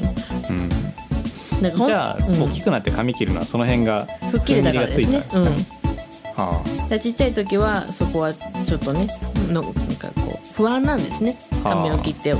[1.70, 5.24] うんじゃあ、うん、大きくなって髪切るのはその辺が吹っ切れたからですね。
[5.34, 9.08] うん、はあ、ちっちゃい時はそこはちょっとね
[9.48, 11.38] のなんかこう不安なんですね。
[11.64, 12.34] 髪を切って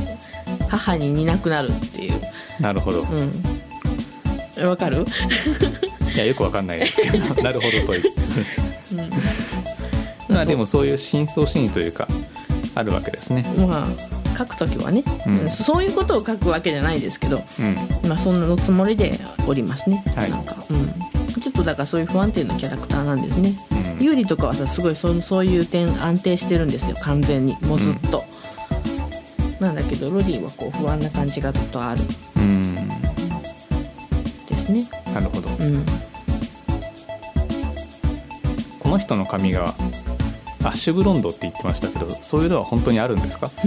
[0.70, 2.22] 母に似なくなるっていう。
[2.60, 3.02] なるほど、
[4.58, 5.06] うん、わかる？
[6.14, 7.20] いやよくわかんないですけど。
[7.44, 8.46] なるほどと言いつつ、
[8.92, 9.10] うん、
[10.36, 12.08] まあでもそういう深層心理というか
[12.76, 13.44] あるわけですね。
[13.58, 13.88] まあ
[14.46, 19.12] 書く時はね、うん、そういうことを書くわけじゃないですけど、うん、まあそんなのつもりで
[19.48, 20.88] おりますね、はい、なんか、うん、
[21.40, 23.54] ちょっとだからそういう不安定なキャラクターなんですね、
[24.00, 26.98] うん、有利とかはさすごいそそういう点安定してるんですよ。
[27.02, 27.56] 完全に。
[27.62, 28.24] もうずっと、
[29.60, 32.02] なんだけどロディはこう不安な感じがずっとある。
[32.38, 32.76] うん。
[34.48, 34.90] ですね。
[35.14, 35.86] なるほど、うん、
[38.80, 39.74] この人の髪が
[40.64, 43.50] アッシュブロンドって言ってましたけどそういうのは本当にあるんですか？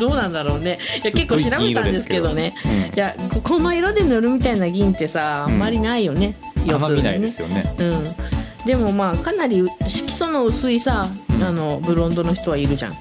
[0.00, 0.78] どうなんだろうね。
[1.02, 8.04] いや結構調べたんですけどね、うん、いやこの色で塗るみたいな銀ってさあんまりないよね、うん、あんま見ないですよね、うん、
[8.64, 12.92] でもまあかなり色素の薄いさ、うん、あのブロンドの人はいるじゃん。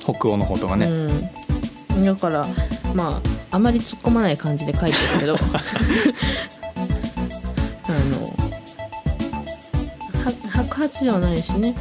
[0.00, 0.90] 北欧の方とかね、う
[2.00, 2.46] ん、だから
[2.94, 5.36] まああまり突っ込まない感じで書いてるけど
[10.88, 11.74] 18じゃないしね、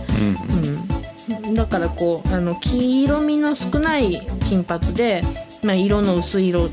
[1.29, 5.21] うん、うん、だからこうあの黄色みの少ない金髪で、
[5.63, 6.69] まあ、色の薄い色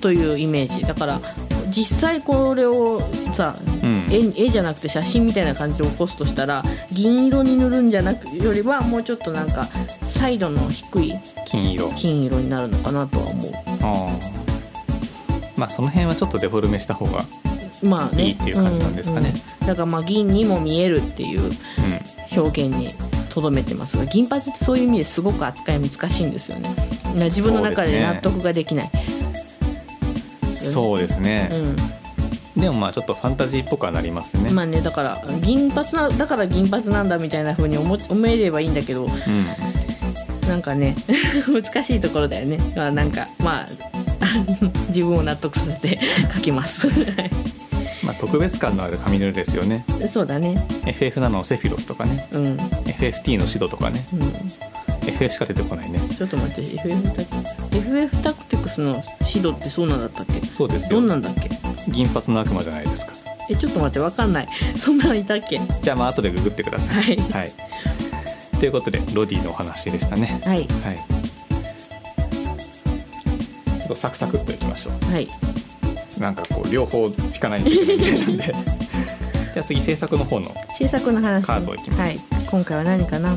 [0.00, 0.82] というイメージ。
[0.84, 1.20] だから
[1.70, 3.00] 実際これを
[3.32, 9.62] さ、うん、絵じゃなくて写真みたいな感じで起こすとしたら銀色に塗るんじゃなくよりはもうちょっとなんか
[10.02, 11.14] サイドの低い
[11.46, 11.88] 金色。
[11.96, 13.52] 金色になるのかなとは思う。
[13.54, 14.30] ああ
[15.56, 17.20] まあその辺はちょっとデフォルメした方が
[17.82, 19.34] まあね、いいっていう感じなんですかね、うん。
[19.62, 21.50] うん、だからまあ銀にも見えるっていう
[22.36, 22.88] 表現に
[23.30, 26.68] とどめてますが銀髪ってそういう意味ですごく扱い難しいんですよね。
[27.24, 28.90] 自分の中で納得ができない。
[30.56, 31.56] そうですね、う
[32.58, 34.50] ん、でもまあちょっとファンタジーっぽくはなりますね。
[34.50, 40.94] まあねだから銀髪なだから銀髪なんだみたいなふうに思思えればいいんだけど、うん、なんかね
[41.48, 42.58] 難しいところだよね。
[42.76, 43.68] まあなんかまあ
[44.88, 45.98] 自分を納得させて
[46.34, 46.88] 書きます
[48.10, 49.84] まあ、特別感のある髪の色ですよね。
[50.08, 50.66] そうだね。
[50.84, 56.00] FF7 のセフィロスとかね、うん、FFT のシドとかね、うん、FF しか出てこないね。
[56.08, 57.02] ちょっと待って FF
[57.70, 60.44] タ FF タクティクスのシドってそうなんだったっけ？
[60.44, 61.00] そうですよ。
[61.00, 61.48] どんなんだっけ？
[61.88, 63.12] 銀髪の悪魔じゃないですか。
[63.48, 64.48] えちょっと待ってわかんない。
[64.74, 65.60] そんなのいたっけ？
[65.80, 67.52] じゃあまあ後でググってください、はい、はい、
[68.58, 70.40] ということでロディのお話でしたね。
[70.44, 70.96] はい、はい、
[73.78, 75.12] ちょっとサクサクっといきましょう。
[75.12, 75.28] はい
[76.20, 78.80] なんかこう両方引かないといけないみたいなんで。
[79.52, 83.36] じゃあ次制作の方の制作の話カードいきます、はい、今回は何かな？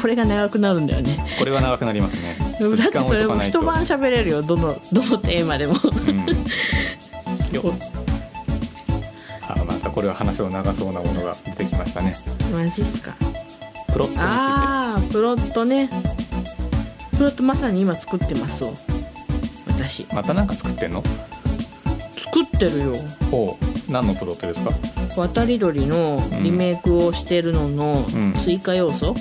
[0.00, 1.16] これが長くなるんだよね。
[1.38, 2.36] これは長くなりますね。
[2.60, 6.18] だってそれも一晩喋れるよどの どのテーマでも、うん、
[7.54, 7.74] よ
[9.48, 12.14] あまたこれは話の長そうなものが出てきましたね。
[12.52, 13.14] マジっすか。
[13.92, 14.22] プロットについて。
[14.22, 15.88] ああプロットね。
[17.16, 18.64] プロットまさに今作ってます
[19.66, 20.06] 私。
[20.12, 21.02] また何か作ってんの？
[22.36, 22.96] 作ってるよ。
[23.30, 23.56] ほ
[23.88, 24.70] う何のプロットですか？
[25.16, 28.04] 渡り鳥のリメイクをしてるのの
[28.42, 29.14] 追加要素、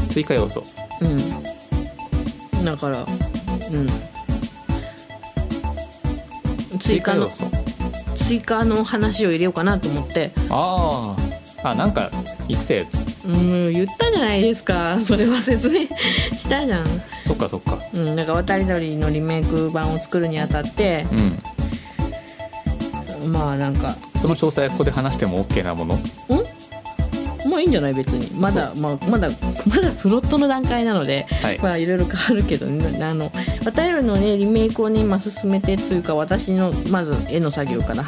[0.00, 0.64] うん、追加要素。
[1.00, 2.64] うん。
[2.64, 3.88] だからうん。
[6.78, 7.28] 追加の
[8.16, 10.30] 追加の話を入れようかなと思って。
[10.48, 11.16] あ
[11.64, 12.08] ああなんか
[12.46, 13.26] 言ってたやつ。
[13.26, 14.96] うん言ったじゃないですか。
[15.04, 15.80] それは説明
[16.30, 16.86] したじゃん。
[17.26, 17.78] そっかそっか。
[17.92, 21.18] うんだから渡り鳥のリメイク版を作るにあたって、うん。
[21.20, 21.61] ま
[23.50, 23.90] あなんか。
[24.20, 25.94] その詳細はここで話しても OK なもの？
[25.96, 25.98] ん？
[27.50, 28.40] まあいいんじゃない別に。
[28.40, 29.28] まだ、まあ、まだ
[29.66, 33.32] まだプロットの段階なので、はい、まあいろいろ変わるけど、ね、あの
[33.64, 38.04] 渡るのねリメイクをね今進めてというか私のまず絵の作業から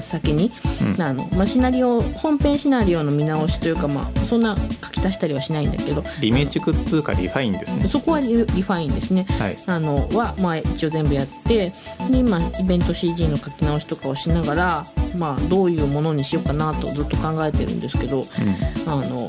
[0.00, 0.50] 先に、
[0.94, 4.56] うん、あのまあ、シナリオ本編シナリオの見直しというか、まあ、そんな
[4.98, 6.02] 書き足したりはしないんだけど。
[6.20, 7.88] リメイクっつうかリファインですね。
[7.88, 11.72] そこはリリファインですね、はい、あのは、まあ、一応全部やって。
[12.10, 14.86] で今イベント CG の描き直しとかをしながら、
[15.16, 19.28] まあ、どういうものにしようかなとずっと考えてるんですけど、うん、あの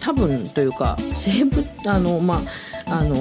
[0.00, 2.42] 多分というか生物あのま
[2.86, 3.14] ああの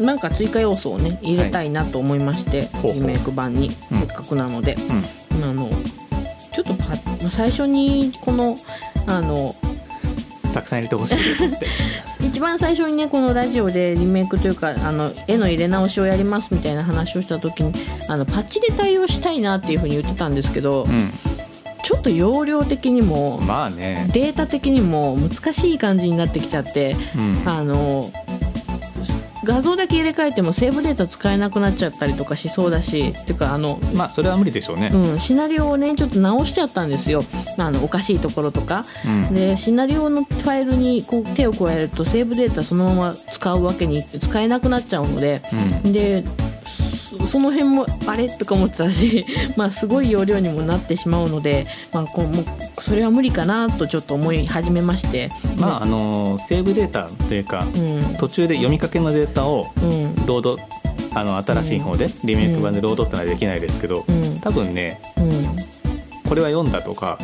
[0.00, 4.74] なんか追加要素をね入れたいなと思いまして、はい、リメイク版に、せっかくなので、
[5.34, 8.58] うん、あのちょっとパ最初にこの
[9.06, 9.54] あの
[10.52, 11.66] たくさん入れてほしいですって。
[12.26, 17.72] 一番最初にねこのラジオでリメイクというかあの絵の入れ直しをやりますみたいな話をした時に
[18.08, 21.10] あのパッチで対応したいなっていうふうに言ってたんですけど、うん、
[21.82, 28.10] ちょっと容量的にも、まあね、データ的にも難しい感じになってきちゃって、うん、あの
[29.44, 37.20] 画像だけ入れ替えてもセーブデータ使えなくなっちゃったりとかしそうだしっていうかあのまあそれは無理でしょうね、うん、シナリオをねちょっと直しちゃったんですよ。
[37.58, 45.42] あのおかしいところとか、うん、でシナリオのファイルにこう手を加えるとセーブデータそのまま使うわけに使えなくなっちゃうので、
[45.84, 46.24] うん、で
[47.26, 48.28] その辺もあれ？
[48.28, 49.24] とか思ってたし、
[49.56, 52.44] まあ、すごい容量にもなってしまうので、まあ、こうもう
[52.80, 59.66] それは無理かなとちょっと思い始めまして、まあ、あのセーブデータというか、うん、途中で読みかけのデータを
[60.26, 60.56] ロード、
[61.14, 64.04] あの新しい方でリメイク版でロードってのはできないですけど、
[64.40, 65.00] 多分ね、
[66.32, 67.18] これは読んだとか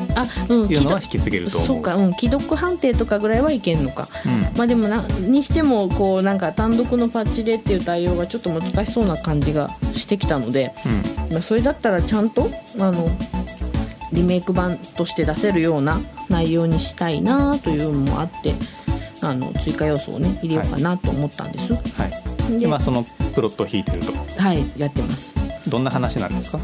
[0.51, 10.75] いうのは引き継げるとそうか、うん、既読判定とかぐらいはいけんのか、うん、まあでもなにしてもこうなんか単独のパッチでっていう対応がちょっと難しそうな感じがしてきたので、
[11.31, 13.09] うん、まあ、それだったらちゃんとあの
[14.13, 15.99] リメイク版として出せるような
[16.29, 18.53] 内容にしたいなというのもあって
[19.23, 21.73] あの追加要素をね入れようかなと思ったんです。
[21.73, 22.09] は
[22.51, 23.03] い、で今その
[23.35, 24.13] プロットを引いてると。
[24.39, 25.35] はいやってます。
[25.67, 26.61] どんな話なんですか？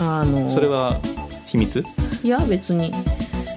[0.00, 0.96] あのそれは
[1.48, 1.82] 秘密？
[2.22, 2.92] いや別に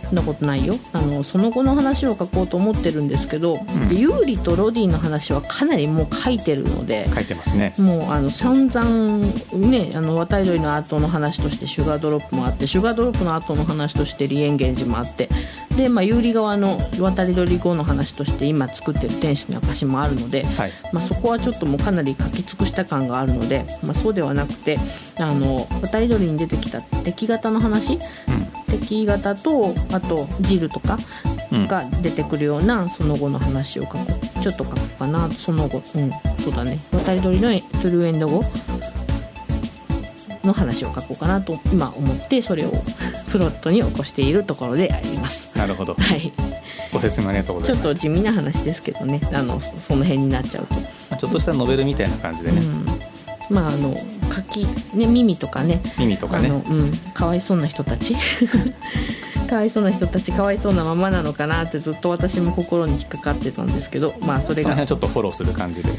[0.06, 0.74] そんなことないよ。
[0.92, 7.74] あのその後の話を書こうと思ってるんですけど、うん、でユーリとロディの話はかなりもう書いてるので書いてますね。
[7.78, 9.26] もうあの散々
[9.58, 15.30] ねあの渡り鳥の後の話としてシュガードロップもあってシュガードロップの後の話としてリエンゲージもあって
[15.82, 24.78] で、まあ、有利側の渡り鳥後の話として今作ってる天使の証もあるので、はい、まあ、そこはちょっともうかなり書き尽くした感があるので、まあ、そうではなくて
[25.20, 28.00] あの渡り鳥に出てきた敵型の話、うん、
[28.80, 30.98] 敵型とあとジルとか
[31.52, 35.30] が出てくるようなその後の話を書こうちょっと書こうかな。
[35.30, 35.84] その後。
[35.96, 36.12] うん。
[36.40, 36.80] そうだね。
[36.92, 38.44] 渡り鳥のトゥルーエンド後
[40.44, 42.72] の話を書こうかなと今思ってそれを
[43.32, 45.50] プロットに起こしているところであります。
[45.58, 45.94] なるほど。
[45.94, 46.32] はい。
[46.92, 47.84] ご説明ありがとうございます。
[47.84, 50.76] ちょっと地味な話ですけどね、あのその辺になっちゃうと。
[50.76, 50.82] ま
[51.12, 52.60] あ、ちょっとしたノベルみたいな感じでね。
[53.50, 53.94] うん、まああの
[54.34, 54.66] 書き
[54.98, 55.82] ね耳とかね。
[56.00, 56.50] 耳とかね。
[56.50, 58.16] うん、かわいそうな人たち。
[59.52, 65.92] かわいそうな人たちかわいそうなままなのかなってずっと私も心に引っかかってたんですけどまあそれがちょっとフォローする感じで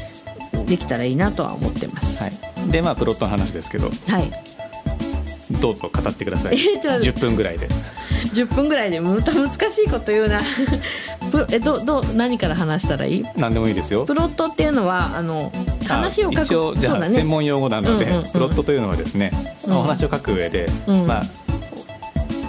[0.65, 2.33] できたらいいなとは思ってます、はい、
[2.73, 4.31] でまあプロットの話ですけどはい。
[5.61, 6.55] どうぞ語ってください。
[6.55, 7.67] 10分ぐらいで。
[7.67, 10.41] 10分ぐらいでまた難しいこと言うな。
[11.53, 13.25] えどど何から話したらいい？
[13.37, 14.05] 何でもいいですよ。
[14.05, 15.51] プロットっていうのはあの
[15.87, 16.45] 話を書く。
[16.45, 19.31] 一応じゃあ、ね、専門用語なので、うんうんうん、プロットというのはですね、
[19.67, 21.23] うん、お話を書く上で、うん、まあ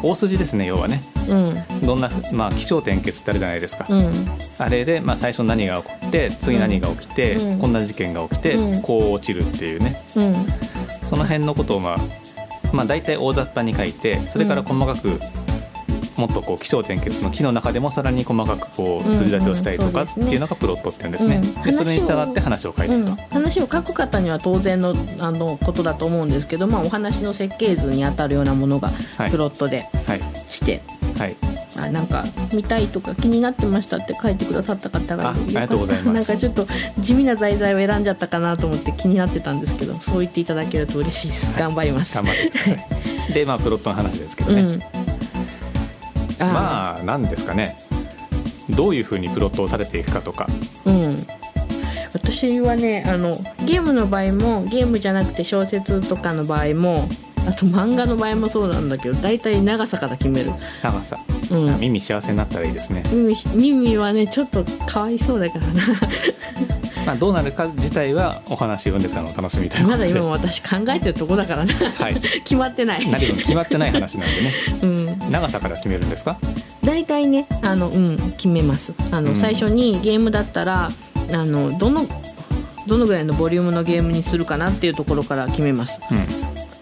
[0.05, 4.11] 大筋ですね要はね、うん、どんな、まあ、気象点結ってあるじゃないですか、うん、
[4.59, 10.03] あれで、まあ、最初何が起こって次何が起きて、うん、こんな事件が起きて、こう落ちるっていうね、
[11.05, 11.97] その辺のことをまあ
[12.73, 15.19] まあ、大体大雑把に書いてそれから細かく、
[16.17, 21.41] もっとこう気象点結の木の中でもさらに細かくこう筋立てをしたりとかっていうのがプロットっていうんですね。
[21.65, 28.91] でそれに従って話を書いてると、うん、話を書く方には当然のあのことだと思うんですけど、まあ、お話の設計図にあたるようなものが
[29.31, 29.85] プロットで
[30.49, 30.83] して、
[31.19, 31.37] はい、はい。
[31.77, 36.13] あなんか見たいとか気になってましたって書いてくださった方がありがとうございます。
[36.13, 36.67] なんかちょっと
[37.01, 42.15] 地味な題材を選んじゃったかなと思って気になってたんですけどそう言っていただけると嬉しいです、はい、頑張ります。
[42.15, 43.33] 頑張ってください。
[43.33, 45.04] でまあプロットの話ですけどね、うん、あ
[46.41, 47.77] まあ何ですかね。
[48.71, 50.47] どういうふうにプロットを立てていくかとか、
[50.87, 51.27] うん、
[52.15, 57.07] 私はねあのゲームの場合もゲームじゃなくて小説とかの場合も
[57.47, 60.51] あと漫画の場合もそうなんだけど大体長さから決める。
[60.83, 61.17] 長さ、
[61.53, 63.03] うん、耳幸せになったらいいですね。
[63.13, 65.73] 耳耳はねちょっとかわいそうだからな。
[67.07, 72.15] まあどうなるか自体はお話読んでたの楽しみというまだ今私考えてるとこだからな、はい、
[72.45, 73.07] 決まってない。
[73.11, 76.39] 何も決まってない話なんでね、 うん、長さから決めるんですか？
[76.83, 78.95] 大体ねあの、うん、決めます。
[79.11, 80.89] あの、うん、最初にゲームだったら
[81.33, 82.07] あのどの
[82.87, 86.01] どのぐらいのボリュームのゲームにするかなっていうところから決めます。
[86.11, 86.27] うん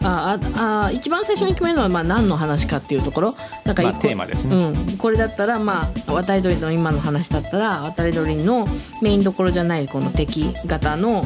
[0.04, 3.34] ああ一番最初に決めるのはまあ何の話かっていうところ。
[3.64, 8.66] だから、まあ、テーマですね、うん、これだったらまあ渡り鳥の今の話だったら渡り鳥の
[9.00, 11.24] メインどころじゃないこの敵型の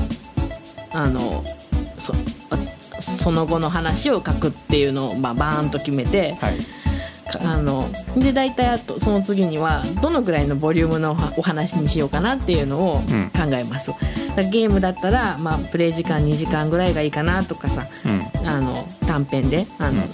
[0.92, 1.44] あの
[1.98, 2.14] そ
[3.00, 6.56] その後の話を書くっていうのをまあバーンと決めて、はい、
[7.44, 12.96] あので大体あとその次にはどのぐらいのボリュームのお話にしようかなっていうのを
[13.34, 13.92] 考えます。
[14.36, 18.08] うん、ゲームだったら、まあ、プレイ時間2時間ぐらいがいいかなとかさ、う
[18.44, 20.04] ん、あの短編であの、うん、ま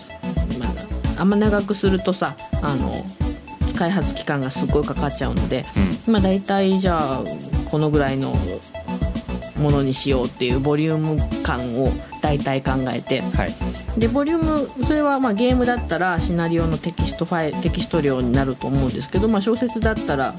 [1.19, 3.05] あ、あんま長くするとさあの
[3.79, 5.65] 開発期間がすごいかかっちゃうので、
[6.09, 7.23] まあ、大体じゃあ
[7.71, 8.35] このぐらいの
[9.63, 11.91] ものにしようっていうボリューム感を
[12.21, 20.35] 大体考えて、はい、でボリュームそれはまあゲームだったらシナリオのテキストファイテキスト量になると思うんですけど、まあ、小説だったら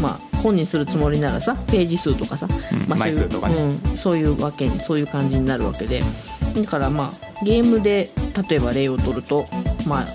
[0.00, 6.02] まあ、本にするつもりならさページ数とかさ、うんまあ、枚数とかね、うん、そういうわけそういう感じになるわけで。
[6.54, 8.10] だからまあゲームで
[8.48, 9.46] 例えば例を取ると
[9.88, 10.06] まあ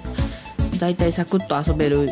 [0.80, 2.10] 大体サクッと遊べる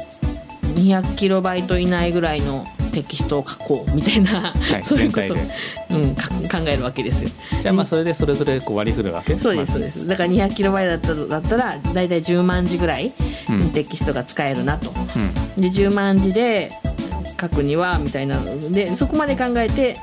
[0.76, 2.66] 200キロバイト以内ぐらいの
[2.98, 6.22] テキストを書こうみたいな、はい、 そういうこと、うん、考
[6.66, 7.30] えるわけですよ。
[7.62, 9.36] じゃあまあそれでそれぞれこう割り振るわけ？
[9.38, 10.08] そうですそうです。
[10.08, 13.14] だから200キロバイトだったら大体10万字ぐらい
[13.74, 14.92] テキストが使えるなと。
[15.56, 16.72] うん、で10万字で
[17.40, 19.98] 書くにはみたいなのでそこまで考えて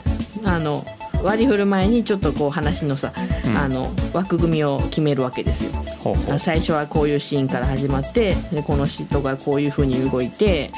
[0.45, 0.87] あの
[1.25, 3.13] 割り振る前にちょっとこう話のさ、
[3.49, 5.83] うん、あの枠組みを決めるわけですよ。
[6.01, 6.39] ほうほう。
[6.39, 10.71] 最初はこういうシーンから始まってでこの人がこういうふうに動いて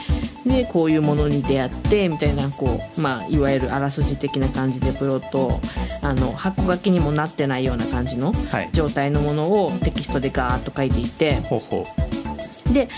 [0.46, 5.60] でこういうものに出会ってみたいなこう、まあ、いわゆるあらすじ的な感じでプロット
[6.00, 8.32] あの箱書きにもなってないような感じの
[8.72, 11.82] 状態のものをテキストでガーッと書いていって、ほうほ
[12.70, 12.72] う。
[12.72, 12.88] で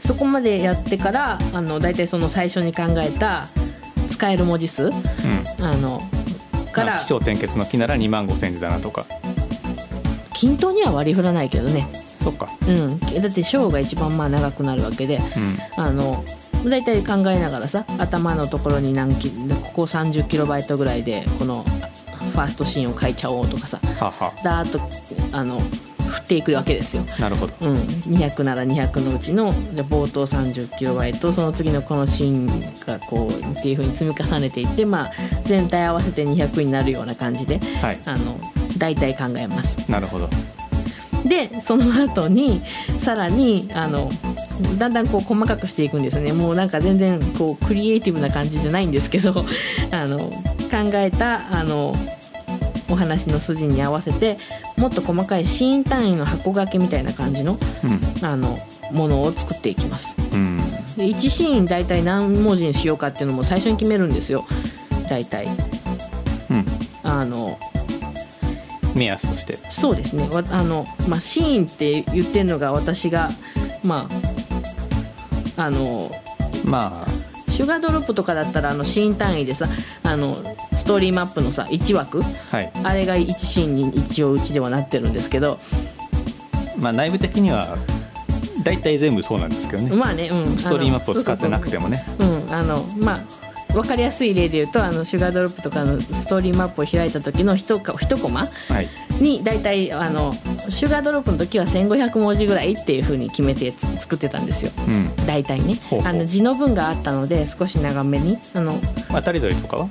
[0.00, 3.48] そこまでやってからあの大体その最初に考えた
[4.08, 4.92] 使える文字数、うん、
[5.64, 5.98] あの
[6.74, 6.98] から。
[6.98, 9.06] 気象点結の木なら2万5千字だなとか。
[10.34, 11.86] 均等には割り振らないけどね。
[12.24, 16.24] そっか、うん、だって章が一番まあ長くなるわけで、うん、あの
[16.64, 23.78] 大体考えながらさ頭のところに何キここ30キロバイトぐらいでこのファーストシーンを書いちゃおうとかさ。
[24.00, 24.32] はは。
[24.42, 24.80] だーっと
[25.36, 25.93] あの振
[26.24, 27.04] っていくわけですよ。
[27.20, 35.12] なるほど、うん、200なら200のうちの冒頭30キロバイトその次のこのシーンがこうっていうふうに積み重ねていって、まあ、
[35.44, 38.38] 全体合わせて200になるような感じで、はい、あの
[38.78, 39.90] 大体考えます。
[39.90, 40.28] なるほど。
[41.24, 42.60] でその後に
[42.98, 44.10] さらにあの
[44.78, 46.32] だんだんこう細かくしていくんですね。
[46.32, 49.34] もうなんか全然こうクリエイティブな感じじゃないんですけど
[49.90, 51.94] あの考えたあの
[52.90, 54.38] お話の筋に合わせて
[54.76, 58.58] もっと細かいシーン単位の箱掛けみたいな感じのうん、あの
[58.92, 60.16] ものを作っていきます。
[60.18, 60.58] うん、
[60.96, 64.44] で1シーン大体何文字にしようかっていうのも最初に決めるんですよ。
[65.08, 65.46] 大体。
[65.46, 66.64] うん、
[67.02, 67.58] あの
[68.94, 69.58] 目安として。
[69.70, 70.28] そうですね。
[70.50, 73.28] あの、まあ、シーンって言ってるのが私が
[73.82, 74.08] ま
[75.56, 76.10] ああの
[76.66, 77.24] まあ。
[77.54, 79.68] シュガードロップとかだったらあのシーン単位でさ
[80.02, 80.36] あの
[80.76, 85.58] ストーリーマップのさ1枠、はい、あれが1シーンに一応うちではなってるんですけど。
[86.76, 87.78] まあ内部的には
[88.64, 89.94] 大体全部そうなんですけどね。
[89.94, 92.04] まあね、うん、ストーリーマップを使ってなくてもね。
[92.18, 93.44] うんあのまあ
[93.74, 98.48] 分かりやすい例で言うとあのシュガードロップとかのストーリーマップを開いた時の一一コマ
[99.20, 105.74] に大体あのシュガードロップの時は1500文字ぐらいっていうふうに決めて作ってたんですよ、うん、大体ね。
[106.04, 108.78] あの字の文があったので少し長めにあの
[109.10, 109.88] 渡り鳥とかは？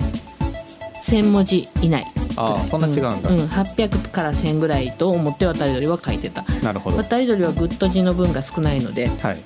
[1.04, 2.06] 1000文字以内。
[2.36, 6.44] あそんな違うんだ、うん、うん、800から1000ぐらいと思って渡り鳥は書いてた。
[6.64, 6.98] なるほど。
[6.98, 9.38] 渡り鳥はぐっと字の文が少ないので、はい、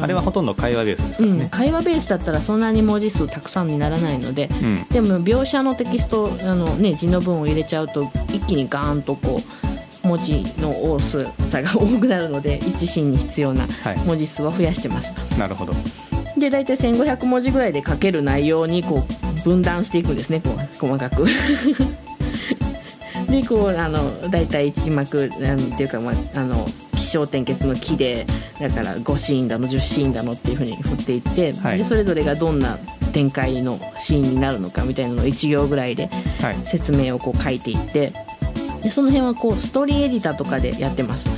[0.00, 9.36] あれはほとんど会話ベースですからね、うん、会話ベースだったらそんなに文字数たくさんにならないので、うん、でも描写のテキストあの、ね、字の文を入れちゃうと一気にガーンとこ
[10.04, 11.18] う文字の多さ
[11.62, 13.66] が多くなるので一心に必要な
[14.06, 15.12] 文字数は増やしてます。
[15.12, 15.74] はい、なるほど。
[16.38, 21.24] で大体1500文字ぐらいで書ける内容にこう分断していくんですねこう細かく。
[23.30, 26.66] でこうあの大体一幕なんていうか、まあ、あの
[26.96, 28.26] 気象点結の木で
[28.60, 32.78] だから5シーンだの10シーンだのっていうふうに振っていって、はい、でそれぞれがどんな
[33.12, 36.10] 展開のシーンになるのかみたいなのを1行ぐらいで
[36.64, 38.12] 説明をこう書いていって、
[38.82, 41.28] でその辺はこうストーリーエディターとかでやってます。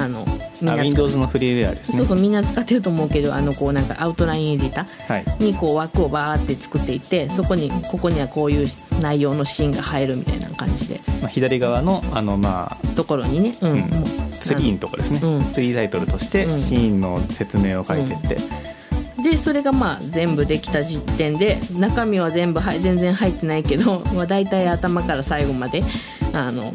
[0.00, 0.24] あの
[0.62, 1.98] みんな Windows のフリーウェアですね。
[1.98, 8.66] そうそうみんな使ってると思うけどあのこうなんかアウトラインエディターにこう枠をバーって作っていってそこにここにはこういう
[9.00, 14.04] 内容のシーンが入るみたいな感じで、まあ、左側のあのまあところにね、うん、うん、もう
[14.40, 18.36] ツリーのとこですね、うん、ツリータイトルとしてシーンの説明を書いてって、
[19.18, 25.82] うん、でそれがまあ全部できた時点で中身は全部は全然入ってないけど、まあ、大体頭から最後まで
[26.32, 26.72] あの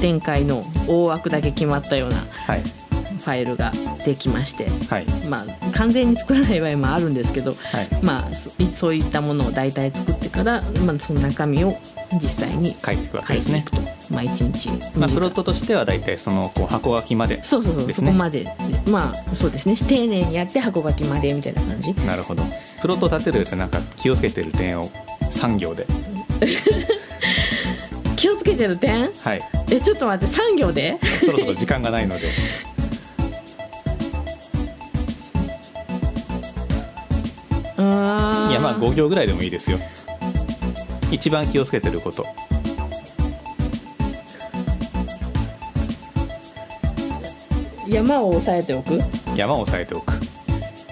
[0.00, 3.70] 展開の大枠だけ決まったようなファイルが
[4.04, 8.20] できまして、はい、まあ、完全に作らない場合もあるんですけど、はい、まあ、
[8.74, 11.76] そういったものを大体作ってから、まあ、その中身を
[12.14, 13.64] 実際に書いていくわけですね。
[14.10, 17.92] まあ、1日まあ、プロットとしては大体そのこう箱書きまで、ね、そうそうそう。
[17.92, 18.50] そこまで。
[18.90, 19.76] まあそうですね。
[19.76, 21.92] 丁寧にやって箱書きまでみたいな感じ。
[22.06, 22.42] なるほど。
[22.80, 24.88] プロット立てるとなんか気をつけてる点を
[25.30, 25.86] 3行で
[28.18, 29.12] 気をつけてる点？
[29.12, 29.40] はい。
[29.70, 30.98] えちょっと待って3行で。
[31.24, 32.26] そろそろ時間がないので。
[32.26, 32.30] い
[38.52, 39.78] やまあ5行ぐらいでもいいですよ。
[41.12, 42.26] 一番気をつけてること。
[47.86, 48.98] 山を押さえておく？
[49.36, 50.12] 山を押さえておく。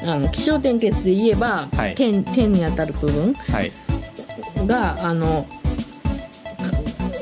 [0.04, 3.32] あの気象点結で言えば、はい、点点に当たる部分
[4.68, 5.44] が、はい、あの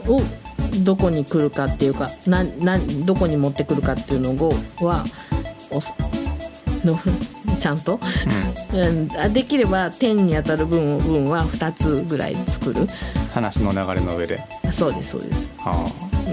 [0.07, 0.21] を
[0.85, 5.05] どこに来るかっていうかななどこに持ってくるかっていうのをは
[6.85, 6.99] の
[7.61, 7.99] ちゃんと、
[8.73, 12.87] うん、できれば点に当たる分分は2つぐらい作る。
[13.33, 14.41] 話の流れの上で。
[14.71, 15.85] そうですそうです、は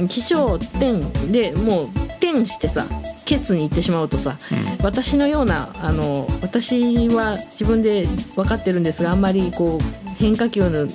[0.04, 2.86] あ、気象点でもう点してさ
[3.26, 4.38] ケツに行ってしまうとさ、
[4.80, 10.86] うん、私のようなあの私は自分で分かってるんですがあんまりこう変化球の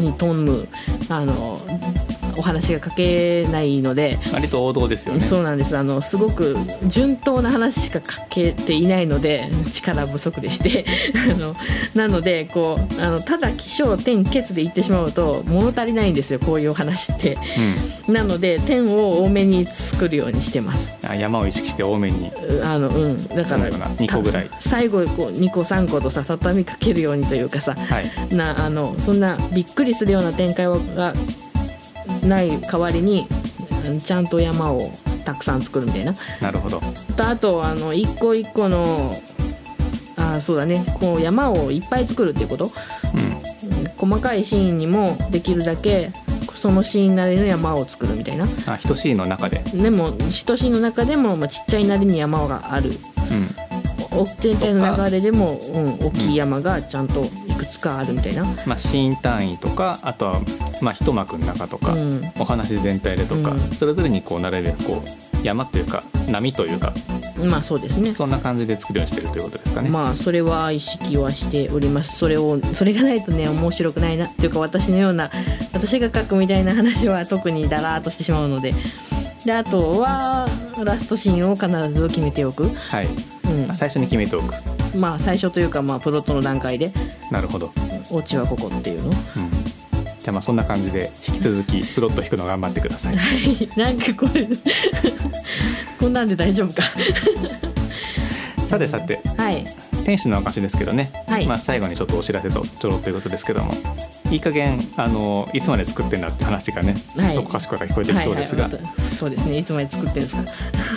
[0.00, 0.68] に富む
[1.08, 1.60] あの
[2.36, 4.18] お話が書けないので。
[4.32, 5.20] 割と王道ですよね。
[5.20, 5.76] そうなんです。
[5.76, 6.56] あのすごく
[6.86, 10.84] 順当な話しか書けていないので力不足でして。
[11.34, 11.54] あの
[11.94, 17.36] なのでこうあのただ起承転結で言ってしまうと物足りないんですよこういう話って、
[18.08, 20.90] うん、なので点を多めに作るようにしてます。
[21.06, 22.30] あ山を意識して多めに。
[22.64, 23.28] あのうん。
[23.28, 24.50] だから2個ぐらい。
[24.60, 31.14] 最後こう2個3個とさ畳みかけるようにというかさ、はい、なあのそんなびっくりするような展開が
[32.22, 33.26] ない代わりに
[34.02, 34.90] ちゃんと山を
[35.24, 36.14] たくさん作るみたいな。
[36.40, 36.80] なるほど。
[37.18, 39.14] あとあの一個一個の
[40.16, 40.84] あそうだね。
[41.00, 42.68] こう山をいっぱい作るっていうこと、う
[44.06, 46.10] ん、細かいシーンにもできるだけ
[46.52, 48.44] そのシーンなりの山を作るみたいな。
[48.44, 49.58] あ一シーンの中で。
[49.58, 53.71] でも一シーンの中でも、まあ、ちっちゃいなりに山がある、うん、
[54.40, 60.40] 全体の流れでも、うん、大きい山がちゃんといくつかあるみたいな、まあ、シーン単位とかあとは、
[60.80, 66.92] まあ、一幕の中とか、うん、お話全体でとか、それぞれにこうなるこう山というか波というか
[67.44, 75.30] まあそうですねそんな感じで作るようにしてるということですかねまあそれは意識はしておりますそれをそれがないとね面白くないなっていうか私のような
[75.74, 78.72] 私が書くみたいな話は特にだらーっとしてしまうので
[79.44, 80.46] であとは
[80.84, 83.08] ラストシーンを必ず決めておくはい、
[83.72, 84.54] うん、最初に決めておく。
[84.96, 86.92] まあ最初というかまあプロットの段階で。
[87.30, 87.70] なるほど。
[88.10, 89.14] オチはここっていうの、うん。
[89.14, 93.16] じゃあまあそんな感じで引き続きプロット引くの頑張ってください。
[93.76, 94.46] なんかこれ
[95.98, 96.82] こんなんで大丈夫か。
[98.64, 99.64] さてさて、はい、
[100.04, 103.72] 天使の証ですけどね、はい、まあ最後にちょっとお知らせとちょろということですけども。
[104.32, 110.50] いい加減あのいつまで作ってんだって話がね、はい、そこかしこか聞こえてきそうですが、はいはい、そうですねいつまで作ってんですか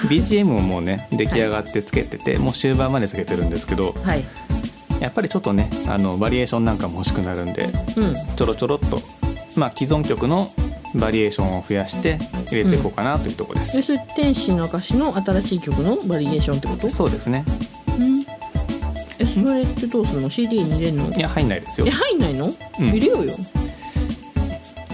[0.07, 4.23] ？BGM ももうね出来上がってつけてて、もう終盤までつけてるんですけど、はい、
[5.01, 7.71] やっぱりちょっとねあのバリエーションなんかも欲しくなるんで、うん、
[8.37, 8.97] ちょろちょろっと、
[9.57, 10.53] まあ、既存曲の
[10.95, 12.17] バリエーションを増やして
[12.47, 13.75] 入れていこうかなというところです。
[13.75, 16.87] うん、それ天使の歌詞の新しい曲のバリエーションってこと？
[16.87, 17.43] そうですね。
[17.99, 18.23] うん、
[19.19, 21.09] えそれってどうするの？CD に入れるの？
[21.09, 21.87] いや入んないですよ。
[21.87, 23.33] え入んないの、うん、入れようよ。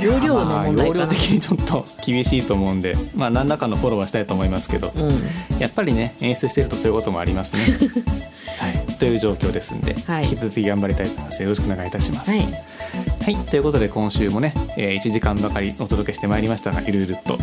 [0.02, 7.78] 容量の問題容量的にちょっと厳しいと思うんで、まあ、何らかのフォローはしたいと思いますけど、うん、やっぱりね演出してるとそういうこともありますね。
[8.58, 11.44] はい、という状況ですんで、はい、引き続き頑張りたいと思います。
[11.44, 12.30] よろしくお願いいたします。
[12.32, 17.38] はい、はい、ということで今週もね、えー、1時間ばかりお届けしてまいりましたがゆるゆると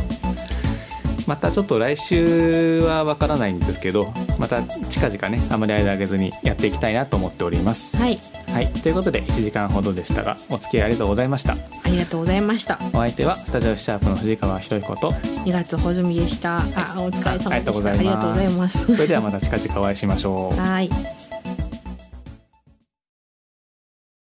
[1.28, 7.98] またちょっと来週はわからないんですけどまた近々ねあまり間上げずにやっていきたいなと思っております。
[7.98, 8.18] はい、
[8.50, 11.52] はい、ということで1時間ほどでしたがお付き合いありがとうございました。
[11.52, 12.78] ありがとうございました。
[12.94, 17.50] お相手はスタジオシャープの藤川博彦と2月ほずみでした、はい、あお疲れ様でした。
[17.50, 18.94] ありがとうございます。
[18.94, 20.56] それではまた近々お会いしましょう。
[20.58, 21.17] はい